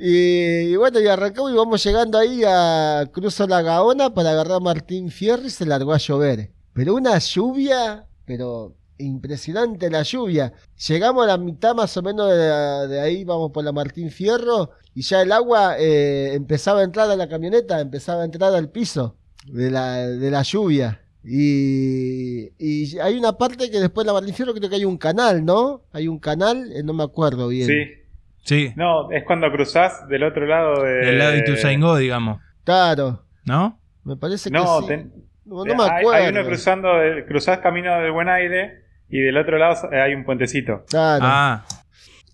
[0.00, 4.58] Y, y bueno, y arrancamos y vamos llegando ahí a Cruzo la Gaona para agarrar
[4.58, 6.52] a Martín Fierro y se largó a llover.
[6.72, 10.52] Pero una lluvia, pero impresionante la lluvia.
[10.86, 12.36] Llegamos a la mitad más o menos de,
[12.94, 17.08] de ahí, vamos por la Martín Fierro, y ya el agua eh, empezaba a entrar
[17.10, 21.00] a la camioneta, empezaba a entrar al piso de la, de la lluvia.
[21.22, 24.98] Y, y hay una parte que después de la Martín Fierro creo que hay un
[24.98, 25.82] canal, ¿no?
[25.92, 27.66] Hay un canal, eh, no me acuerdo bien.
[27.68, 27.84] Sí.
[28.44, 28.72] Sí.
[28.76, 30.90] No, es cuando cruzás del otro lado de.
[31.06, 32.40] Del lado de Ituzaingó, digamos.
[32.64, 33.24] Claro.
[33.44, 33.78] ¿no?
[34.04, 34.88] Me parece No, que sí.
[34.88, 35.12] ten-
[35.44, 36.24] no, no me hay, acuerdo.
[36.24, 40.24] hay uno cruzando, del- cruzás camino del buen aire y del otro lado hay un
[40.24, 40.84] puentecito.
[40.88, 41.24] Claro.
[41.26, 41.64] Ah,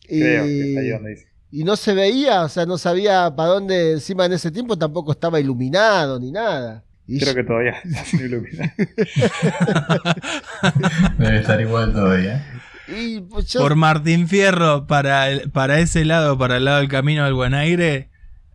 [0.09, 1.27] y, Creo que está ahí donde dice.
[1.57, 5.13] Y no se veía, o sea, no sabía para dónde, encima en ese tiempo tampoco
[5.13, 6.83] estaba iluminado ni nada.
[7.07, 8.75] Y Creo yo- que todavía está sin iluminar.
[11.19, 12.45] Debe estar igual todavía.
[12.89, 16.89] y, pues, yo- por Martín Fierro para, el- para ese lado, para el lado del
[16.89, 18.11] camino del Buen Aire,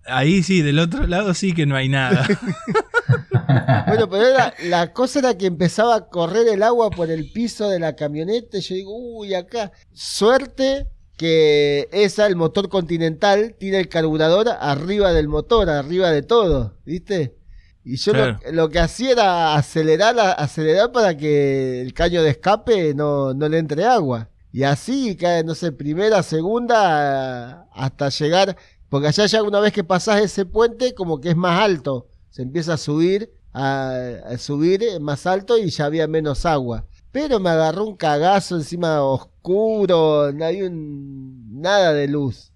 [0.05, 2.27] ahí sí, del otro lado sí que no hay nada.
[3.87, 7.69] bueno, pero era- la cosa era que empezaba a correr el agua por el piso
[7.69, 8.57] de la camioneta.
[8.57, 9.71] Y yo digo, uy, acá.
[9.93, 10.87] Suerte
[11.19, 17.35] que esa, el motor continental, tiene el carburador arriba del motor, arriba de todo, ¿viste?
[17.83, 18.39] Y yo lo- Claro.
[18.53, 23.57] lo, que hacía era acelerar, acelerar para que el caño de escape no, no le
[23.57, 24.29] entre agua.
[24.51, 28.55] Y así, cae, no sé, primera, segunda, hasta llegar
[28.89, 32.07] Porque allá ya una vez que pasás ese puente, como que es más alto.
[32.31, 33.91] Se empieza a subir, a,
[34.25, 36.85] a subir más alto y ya había menos agua.
[37.11, 42.51] Pero me agarró un cagazo encima oscuro, no hay un, nada de luz.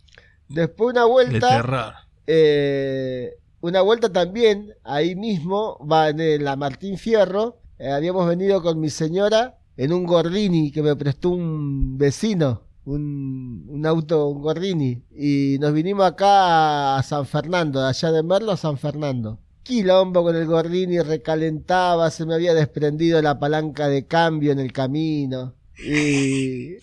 [0.47, 7.89] Después una vuelta, eh, una vuelta también, ahí mismo, va en la Martín Fierro, eh,
[7.89, 13.85] habíamos venido con mi señora en un Gordini que me prestó un vecino, un, un
[13.87, 18.57] auto, un Gordini, y nos vinimos acá a San Fernando, de allá de Merlo a
[18.57, 19.39] San Fernando.
[19.63, 24.73] Quilombo con el Gordini, recalentaba, se me había desprendido la palanca de cambio en el
[24.73, 25.53] camino.
[25.83, 26.75] Y,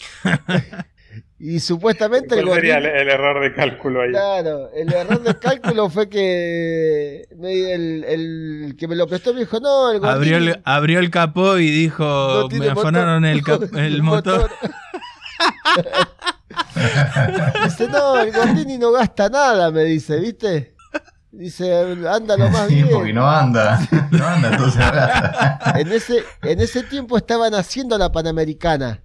[1.39, 2.93] y supuestamente el ¿Cuál sería Gordini...
[2.95, 4.11] el, el error de cálculo ahí?
[4.11, 9.41] Claro, el error de cálculo fue que me- el, el que me lo prestó me
[9.41, 13.43] dijo, no, el Abrió Gordini el, abrió el capó y dijo, no me afanaron el,
[13.45, 13.79] cap- motor".
[13.81, 14.51] el motor.
[17.65, 20.75] dice, no, el Gordini no gasta nada, me dice, ¿viste?
[21.33, 21.73] Dice,
[22.09, 22.89] anda lo más Sí, bien.
[22.91, 23.79] porque no anda.
[24.11, 24.83] No anda, entonces.
[25.77, 29.03] En ese, en ese tiempo estaban haciendo la Panamericana.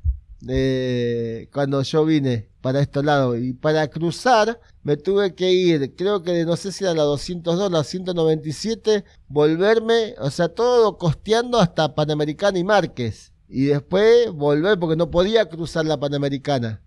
[0.48, 3.38] eh, cuando yo vine para estos lados.
[3.40, 7.04] Y para cruzar me tuve que ir, creo que de- no sé si era la
[7.04, 13.32] 202, la 197, volverme, o sea, todo costeando hasta Panamericana y Márquez.
[13.48, 16.82] Y después volver porque no podía cruzar la Panamericana.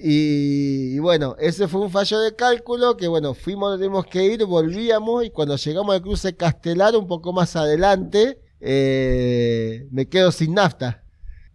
[0.00, 4.44] Y, y bueno, ese fue un fallo de cálculo que bueno, fuimos, tuvimos que ir,
[4.44, 10.54] volvíamos y cuando llegamos al cruce Castelar un poco más adelante, eh, me quedo sin
[10.54, 11.02] nafta.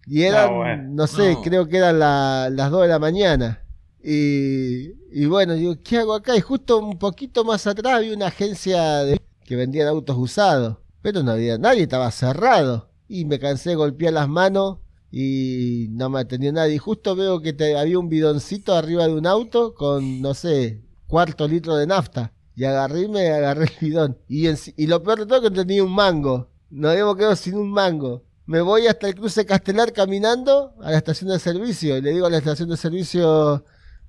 [0.05, 0.83] Y eran, Ah, bueno.
[0.91, 1.41] no sé, No.
[1.41, 3.63] creo que eran la- las 2 de la mañana.
[4.03, 6.35] Y, y bueno, digo, ¿qué hago acá?
[6.35, 11.23] Y justo un poquito más atrás había una agencia de, que vendían autos usados, pero
[11.23, 12.89] no había nadie, estaba cerrado.
[13.07, 14.79] Y me cansé de golpear las manos
[15.15, 16.73] y no me atendió nadie.
[16.73, 20.81] Y justo veo que te- había un bidoncito arriba de un auto con, no sé,
[21.05, 22.33] cuarto litro de nafta.
[22.55, 24.17] Y agarré agarré el bidón.
[24.27, 26.49] Y, en- y lo peor de todo es que tenía un mango.
[26.71, 28.23] Nos habíamos quedado sin un mango.
[28.47, 31.95] Me voy hasta el cruce Castelar caminando a la estación de servicio.
[31.95, 33.63] Y le digo a la estación de servicio,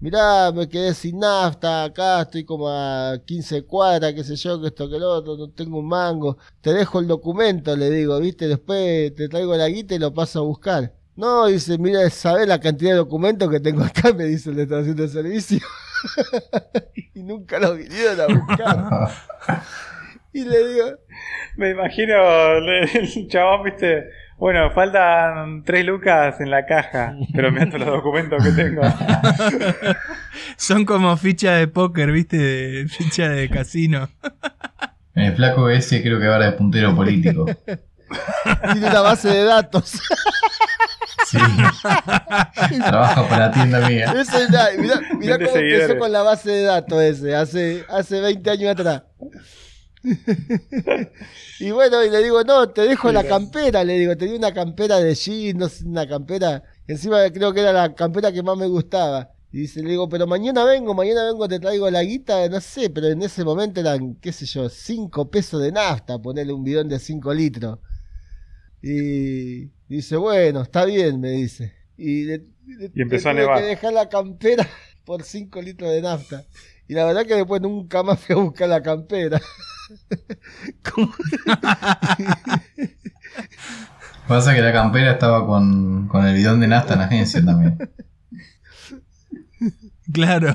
[0.05, 4.67] mirá, me quedé sin nafta, acá estoy como a 15 cuadras, qué sé yo, que
[4.67, 6.37] esto, que lo otro, no tengo un mango.
[6.61, 10.41] Te dejo el documento, le digo, viste, después te traigo la guita y lo paso
[10.41, 10.93] a buscar.
[11.17, 14.13] No, dice, mira, ¿sabes la cantidad de documentos que tengo acá?
[14.17, 15.61] Me dice la estación de servicio.
[17.15, 19.11] y nunca lo vinieron a buscar.
[20.37, 20.87] Y le digo,
[21.57, 22.13] Me imagino
[22.57, 24.05] el chabón, viste.
[24.37, 28.83] Bueno, faltan tres lucas en la caja, pero me los documentos que tengo.
[30.57, 32.37] Son como ficha de póker, ¿viste?
[32.37, 34.09] De- ficha de casino.
[35.15, 37.47] El flaco ese creo que ahora es puntero político.
[38.73, 40.01] tiene una base de datos.
[41.27, 41.39] Sí.
[42.79, 44.13] Trabaja para la tienda mía.
[44.19, 44.47] Ese
[44.79, 49.03] mirá, mirá cómo empezó con la base de datos ese, hace, hace 20 años atrás.
[51.61, 54.99] Y bueno, y le digo, no, te dejo la campera, le digo, tenía una campera
[55.01, 58.67] de jeans, no sé, una campera, encima creo que era la campera que más me
[58.67, 59.31] gustaba.
[59.53, 62.91] Y dice, le digo, pero mañana vengo, mañana vengo, te traigo la guita, no sé,
[62.91, 66.89] pero en ese momento eran, qué sé yo, 5 pesos de nafta, ponerle un bidón
[66.89, 67.79] de 5 litros.
[68.83, 71.73] Y dice, bueno, está bien, me dice.
[71.97, 73.61] Y, le- le- Y empezó le a nevar.
[73.61, 74.69] que dejar la campera
[75.05, 76.45] por 5 litros de nafta.
[76.89, 79.41] Y la verdad que después nunca más fui a buscar la campera.
[80.95, 81.13] Como-
[84.29, 87.77] Pasa que la campera estaba con, con el bidón de nafta en la agencia también.
[90.13, 90.55] Claro.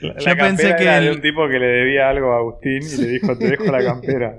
[0.00, 2.38] La, Yo la pensé campera que era de un tipo que le debía algo a
[2.38, 4.34] Agustín y le dijo, te dejo la campera.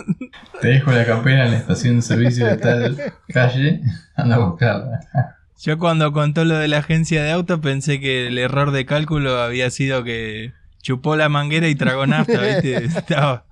[0.60, 2.96] Te dejo la campera en la estación de servicio de tal
[3.28, 3.80] calle.
[4.16, 5.00] Anda a buscarla.
[5.60, 9.40] Yo cuando contó lo de la agencia de autos pensé que el error de cálculo
[9.40, 10.52] había sido que
[10.84, 12.84] chupó la manguera y tragó nafta, ¿viste?
[12.84, 13.46] Estaba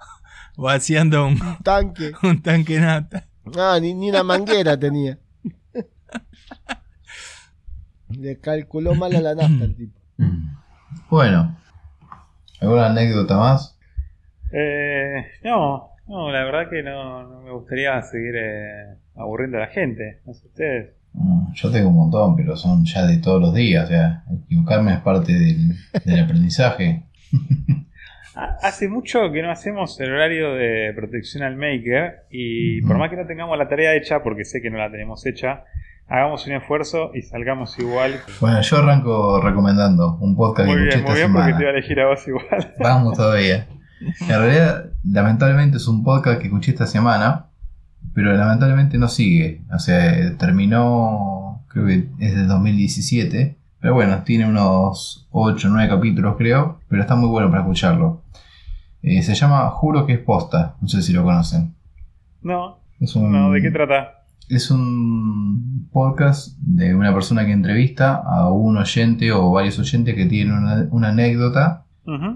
[0.56, 2.12] vaciando un, tanque.
[2.22, 3.24] un tanque nafta.
[3.58, 5.18] Ah, ni, ni una manguera tenía.
[8.10, 9.98] Le calculó mal a la nafta el tipo.
[11.08, 11.56] Bueno.
[12.60, 13.78] ¿Alguna anécdota más?
[14.52, 19.66] Eh, no, no, la verdad que no, no me gustaría seguir eh, aburriendo a la
[19.68, 20.20] gente.
[20.26, 20.94] No sé ustedes.
[21.14, 23.86] Mm, Yo tengo un montón, pero son ya de todos los días.
[23.86, 27.06] O sea, equivocarme es parte del, del aprendizaje.
[28.34, 33.10] Ha- Hace mucho que no hacemos el horario de protección al maker y por más
[33.10, 35.64] que no tengamos la tarea hecha, porque sé que no la tenemos hecha,
[36.08, 38.14] hagamos un esfuerzo y salgamos igual.
[38.40, 41.56] Bueno, yo arranco recomendando un podcast Muy que escuché bien, muy esta bien, porque semana.
[41.58, 42.72] te iba a elegir a vos igual.
[42.80, 43.66] Vamos todavía.
[44.22, 47.48] En realidad, lamentablemente es un podcast que escuché esta semana,
[48.14, 49.60] pero lamentablemente no sigue.
[49.74, 55.88] O sea, terminó, creo que es del 2017, Pero bueno, tiene unos 8 o 9
[55.88, 58.22] capítulos creo, pero está muy bueno para escucharlo.
[59.02, 61.74] Eh, se llama Juro que es posta, no sé si lo conocen.
[62.42, 64.20] No, Es un, no, ¿de qué trata?
[64.48, 70.26] es un podcast de una persona que entrevista a un oyente o varios oyentes que
[70.26, 71.84] tienen una, una anécdota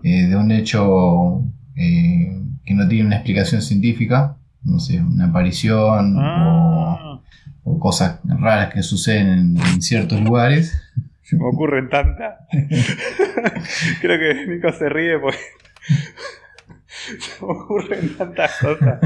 [0.03, 1.43] eh, de un hecho
[1.77, 7.21] eh, que no tiene una explicación científica, no sé, una aparición o, Ah,
[7.65, 10.81] o cosas raras que suceden en, en ciertos lugares.
[11.27, 12.37] Se me ocurren tantas.
[14.01, 15.39] Creo que Nico se ríe porque
[17.19, 19.01] se me ocurren tantas cosas.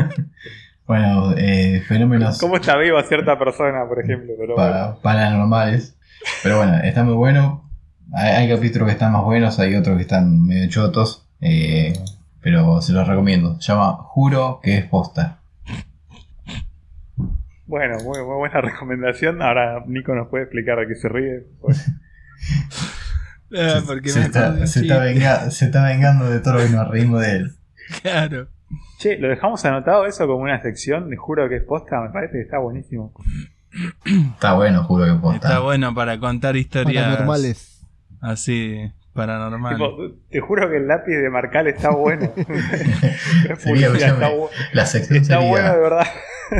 [0.86, 4.32] Bueno, eh, fenómenos ¿Cómo está viva cierta persona, por ejemplo?
[4.38, 4.56] Pero bueno.
[4.56, 5.96] para- paranormales.
[6.42, 7.70] Pero bueno, está muy bueno.
[8.12, 11.26] Hay, hay capítulos que están más buenos, hay otros que están medio chotos.
[11.40, 11.92] eh,
[12.42, 13.60] pero se los recomiendo.
[13.60, 15.38] Se llama Juro que es posta.
[17.66, 19.42] Bueno, muy, muy buena recomendación.
[19.42, 21.44] Ahora Nico nos puede explicar a qué se ríe.
[21.60, 21.90] Pues,
[23.52, 24.98] Ah, Se- porque se, me acordé está, se, está chiste.
[25.00, 27.52] venga- se está vengando de todo lo que nos reímos de él.
[28.02, 28.46] Claro.
[29.00, 31.10] Che, lo dejamos anotado eso como una sección.
[31.10, 32.00] Les juro que es posta.
[32.00, 33.12] Me parece que está buenísimo.
[34.34, 35.48] Está bueno, juro que es posta.
[35.48, 37.80] Está bueno para contar historias Paranormales.
[38.20, 39.78] así, paranormales.
[39.78, 39.96] Tipo,
[40.30, 42.32] te juro que el lápiz de Marcal está bueno.
[43.58, 46.06] Sería, está, bu- La sección está sería bueno de verdad.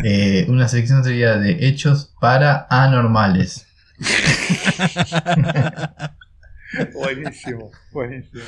[0.02, 3.66] eh, una sección sería de hechos para anormales.
[6.94, 8.42] Buenísimo, buenísimo.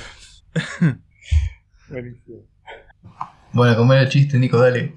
[1.89, 2.39] Buenísimo.
[3.53, 4.95] Bueno, como era el chiste, Nico, dale.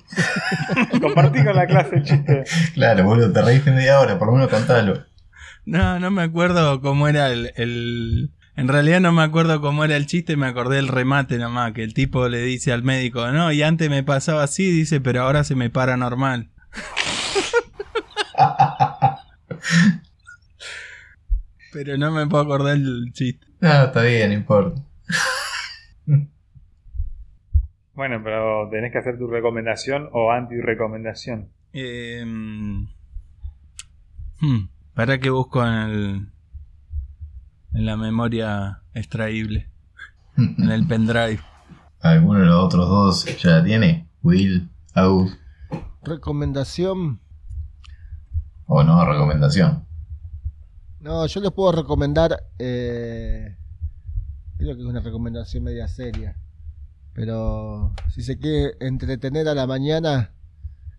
[1.02, 2.44] Compartí con la clase el chiste.
[2.73, 5.03] Claro, boludo, te reíste media hora, por lo menos contalo.
[5.65, 9.98] No, no me acuerdo cómo era el, el- En realidad no me acuerdo cómo era
[9.98, 13.52] el chiste, me acordé el remate nomás, que el tipo le dice al médico, no,
[13.52, 16.49] y antes me pasaba así, dice, pero ahora se me para normal.
[21.76, 23.45] pero no me puedo acordar el chiste.
[23.60, 24.81] No, está bien, no importa.
[27.93, 31.49] Bueno, pero tenés que hacer tu recomendación o anti-recomendación.
[31.72, 32.26] Eh,
[34.41, 36.27] hmm, para que busco en el...
[37.73, 39.69] En la memoria extraíble,
[40.38, 41.39] en el pendrive.
[42.02, 44.10] ¿Alguno de los otros dos ya la tiene?
[44.23, 45.38] Will, Agus,
[46.03, 47.22] Recomendación.
[48.65, 49.85] o no, recomendación.
[51.06, 52.48] No, yo les puedo recomendar.
[52.57, 53.56] eh,
[54.57, 56.36] creo que es una recomendación media seria.
[57.14, 60.34] Pero si se quiere entretener a la mañana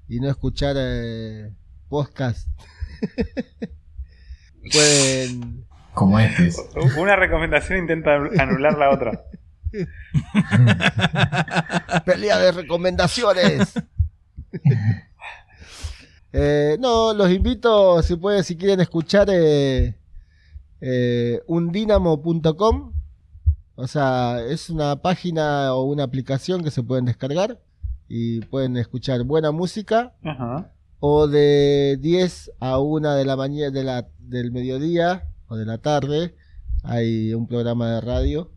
[0.06, 1.52] y no escuchar eh,
[1.88, 2.48] podcast,
[4.72, 5.66] pueden.
[5.92, 6.52] Como este.
[7.00, 9.24] Una recomendación intenta anular la otra.
[12.06, 13.74] Pelea de recomendaciones.
[16.38, 19.96] Eh, no, los invito, si pueden, si quieren escuchar eh,
[20.82, 22.92] eh, undinamo.com.
[23.74, 27.58] O sea, es una página o una aplicación que se pueden descargar
[28.06, 30.72] y pueden escuchar buena música Ajá.
[31.00, 35.78] o de 10 a 1 de la mañana de la, del mediodía o de la
[35.78, 36.34] tarde
[36.82, 38.50] hay un programa de radio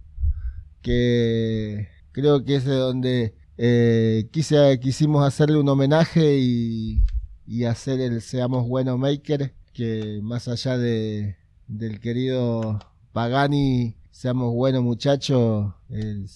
[0.81, 7.03] que creo que es de donde eh, quise, quisimos hacerle un homenaje y,
[7.49, 11.35] y hacer el Seamos Bueno Maker que más allá de,
[11.67, 12.77] del querido
[13.11, 15.73] Pagani Seamos Buenos muchachos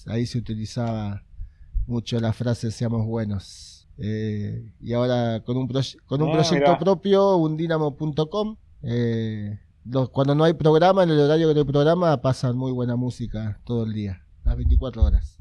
[0.08, 1.24] ahí se utilizaba
[1.86, 5.68] mucho la frase Seamos Buenos eh, y ahora con un,
[6.08, 6.80] con un Ah, proyecto mirá.
[6.80, 12.20] propio, undinamo.com, eh, los- cuando no hay programa, en el horario que no hay programa,
[12.20, 15.38] pasan muy buena música todo el día, las 24 horas.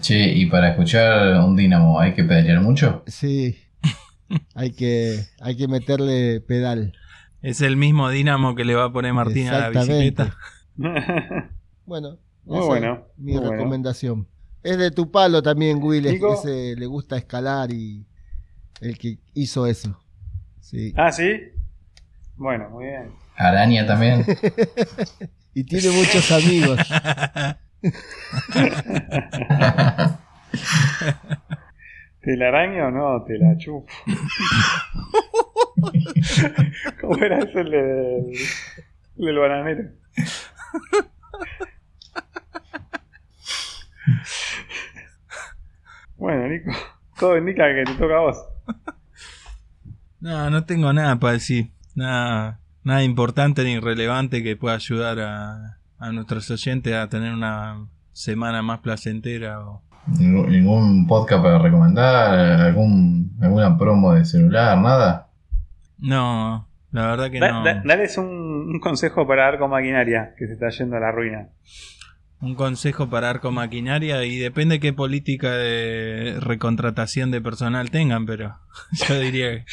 [0.00, 3.02] Che, y para escuchar un dínamo hay que pedalear mucho.
[3.06, 3.58] Sí,
[4.54, 6.92] hay que, hay que meterle pedal.
[7.42, 10.24] Es el mismo dínamo que le va a poner Martín a la Exactamente.
[10.24, 10.36] bicicleta.
[11.86, 13.52] Bueno, Muy esa bueno, es mi muy bueno.
[13.52, 14.28] recomendación.
[14.62, 18.04] Es de tu palo también, Will, ese le gusta escalar y
[18.82, 19.98] el que hizo eso.
[20.60, 20.92] Sí.
[20.98, 21.30] ah, sí.
[22.36, 23.10] Bueno, muy bien.
[23.36, 24.24] Araña también.
[25.54, 26.78] Y tiene muchos amigos.
[32.20, 33.22] ¿Te la araño o no?
[33.24, 33.86] Te la chupo.
[37.00, 38.32] ¿Cómo era eso el del,
[39.18, 39.84] el del bananero?
[46.16, 46.72] Bueno, Nico,
[47.16, 48.44] todo indica que te toca a vos.
[50.18, 51.70] No, no tengo nada para decir.
[51.94, 57.86] Nada, nada importante ni relevante que pueda ayudar a, a nuestros oyentes a tener una
[58.12, 59.60] semana más placentera.
[59.66, 59.82] O...
[60.18, 65.28] Ningún, ningún podcast para recomendar, algún, alguna promo de celular, nada.
[65.98, 67.64] No, La verdad que Da- no.
[67.64, 71.48] da- dales un, un consejo para Arco Maquinaria, que se está yendo a la ruina.
[72.40, 78.56] Un consejo para Arco Maquinaria y depende qué política de recontratación de personal tengan, pero
[79.08, 79.64] yo diría que,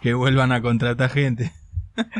[0.00, 1.50] que vuelvan a contratar gente.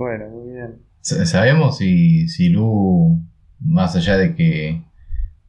[0.00, 0.78] Bueno, muy bien.
[1.02, 3.20] Sa- ¿Sabemos si, si Lu,
[3.60, 4.80] más allá de que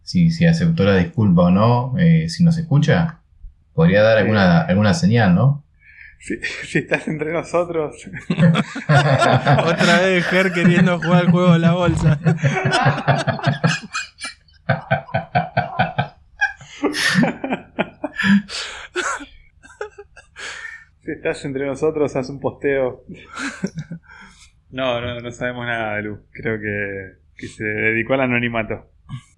[0.03, 3.21] si, si aceptó la disculpa o no, eh, si nos escucha?
[3.73, 5.63] Podría dar alguna, alguna señal, ¿no?
[6.19, 6.35] Si,
[6.67, 7.95] si estás entre nosotros,
[8.89, 12.19] Otra vez Ger queriendo jugar el juego de la bolsa.
[21.03, 23.03] si estás entre nosotros, haz un posteo.
[24.71, 26.19] No, no, no sabemos nada de Lu.
[26.31, 28.89] Creo que, que se dedicó al anonimato.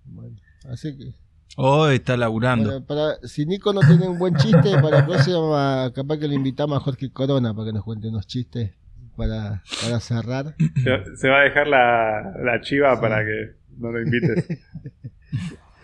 [0.05, 0.35] Bueno,
[0.71, 1.13] así que.
[1.55, 2.83] Oh, está laburando.
[2.85, 6.77] Para, si Nico no tiene un buen chiste, para la próxima, capaz que le invitamos
[6.77, 8.71] a Jorge Corona para que nos cuente unos chistes
[9.15, 10.55] para, para cerrar.
[10.57, 14.47] Se, se va a dejar la, la chiva para que no lo invites.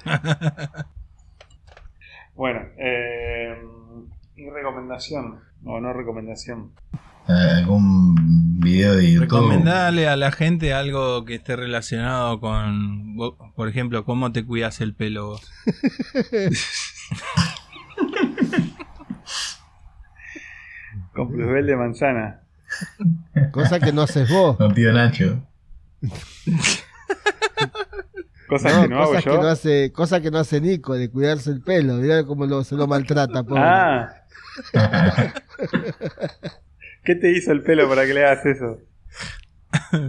[2.35, 3.55] bueno, eh,
[4.35, 6.71] mi recomendación, o no recomendación.
[7.29, 8.15] Eh, ¿Algún
[8.59, 9.21] video de YouTube?
[9.21, 13.15] Recomendale a la gente algo que esté relacionado con,
[13.55, 15.27] por ejemplo, cómo te cuidas el pelo.
[15.27, 15.51] vos.
[21.13, 22.41] Con plusbel de manzana.
[23.51, 24.55] Cosa que no haces vos.
[24.57, 25.41] Con tío Nacho.
[28.47, 29.31] Cosas No, que no hago cosas yo.
[29.31, 31.95] que no hace, cosa que no hace Nico, de cuidarse el pelo.
[31.95, 33.61] Mirá cómo lo, se lo maltrata, pobre.
[33.63, 34.13] Ah,
[37.09, 38.77] ¿qué te hizo el pelo para que le hagas eso?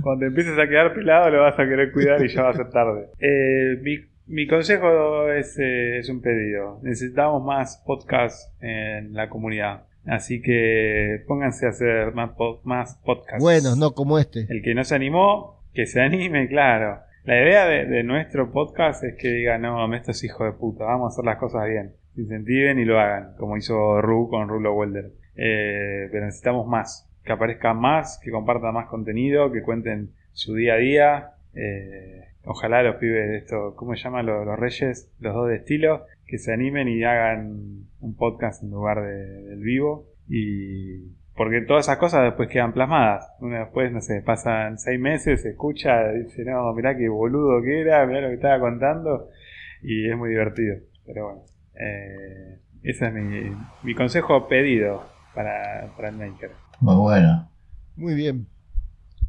[0.03, 2.69] Cuando empieces a quedar pelado lo vas a querer cuidar y ya va a ser
[2.69, 3.07] tarde.
[3.19, 3.97] Eh, mi,
[4.27, 6.79] mi consejo es, eh, es un pedido.
[6.83, 9.85] Necesitamos más podcasts en la comunidad.
[10.05, 13.43] Así que pónganse a hacer más, po- más podcasts.
[13.43, 14.47] Buenos, no como este.
[14.51, 16.99] El que no se animó, que se anime, claro.
[17.25, 21.13] La idea de, de nuestro podcast es que digan, no, estos hijos de puta, vamos
[21.13, 21.93] a hacer las cosas bien.
[22.15, 25.13] Se incentiven y lo hagan, como hizo Ru con Rulo Welder.
[25.37, 30.75] Eh, pero necesitamos más, que aparezcan más, que compartan más contenido, que cuenten su día
[30.75, 31.31] a día.
[31.55, 35.11] Eh, ojalá los pibes de esto, ¿cómo se llaman los, reyes?
[35.21, 39.61] Los dos de estilo, que se animen y hagan un podcast en lugar de- del
[39.61, 40.07] vivo.
[40.29, 43.33] Y porque todas esas cosas después quedan plasmadas.
[43.41, 47.81] Uno después, no sé, pasan seis meses, se escucha, dice, no, mirá qué boludo que
[47.81, 49.29] era, mirá lo que estaba contando.
[49.83, 50.77] Y es muy divertido.
[51.07, 51.43] Pero bueno,
[51.75, 53.53] eh, ese es mi,
[53.83, 55.03] mi consejo pedido
[55.35, 56.51] para, para el Maker.
[56.81, 57.49] Muy bueno.
[57.97, 58.47] Muy bien.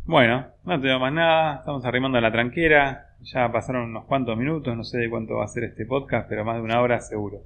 [0.06, 3.08] Bueno, no tengo más nada, estamos arrimando a la tranquera.
[3.22, 6.44] Ya pasaron unos cuantos minutos, no sé de cuánto va a ser este podcast, pero
[6.44, 7.38] más de una hora seguro.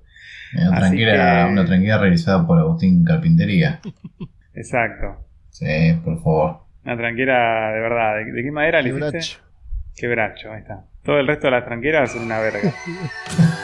[0.56, 3.82] Una tranquera, que- una tranquera realizada por Agustín Carpintería.
[4.54, 5.26] Exacto.
[5.50, 5.66] Sí,
[6.04, 6.60] por favor.
[6.86, 8.16] Una tranquera de verdad.
[8.18, 9.06] ¿De, de qué madera le hiciste?
[9.12, 9.40] Quebracho.
[9.96, 10.86] Quebracho, ahí está.
[11.04, 12.60] Todo el resto de las tranqueras son una verga.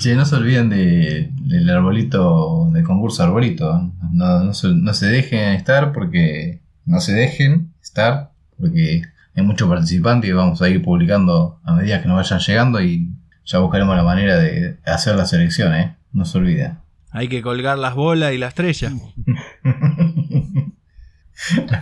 [0.00, 3.92] Che, no se olviden de, del arbolito, del concurso arbolito.
[4.12, 6.62] No, no, se, no se dejen estar porque.
[6.86, 9.02] No se dejen estar porque
[9.36, 13.10] hay muchos participantes y vamos a ir publicando a medida que nos vayan llegando y
[13.44, 15.98] ya buscaremos la manera de hacer la selección, ¿eh?
[16.12, 16.78] No se olviden.
[17.10, 18.88] Hay que colgar las bolas y la estrella.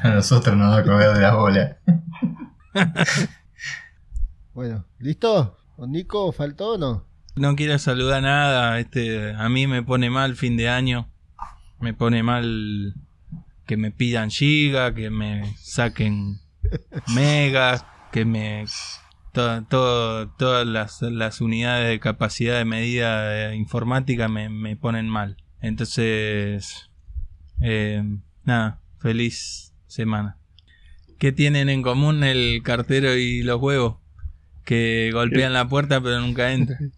[0.02, 1.76] a nosotros nos va a colgar de la bola.
[4.54, 5.56] Bueno, ¿listo?
[5.76, 7.07] ¿O Nico faltó o no?
[7.38, 8.78] No quiero saludar nada.
[8.80, 11.08] Este, a mí me pone mal fin de año.
[11.80, 12.94] Me pone mal
[13.66, 16.38] que me pidan giga, que me saquen
[17.14, 18.64] megas, que me
[19.32, 25.36] todo- todas las, las unidades de capacidad de medida de informática me, me ponen mal.
[25.60, 26.90] Entonces,
[27.60, 28.02] eh,
[28.44, 30.36] nada, feliz semana.
[31.18, 33.96] ¿Qué tienen en común el cartero y los huevos?
[34.64, 36.92] Que golpean la puerta pero nunca entran.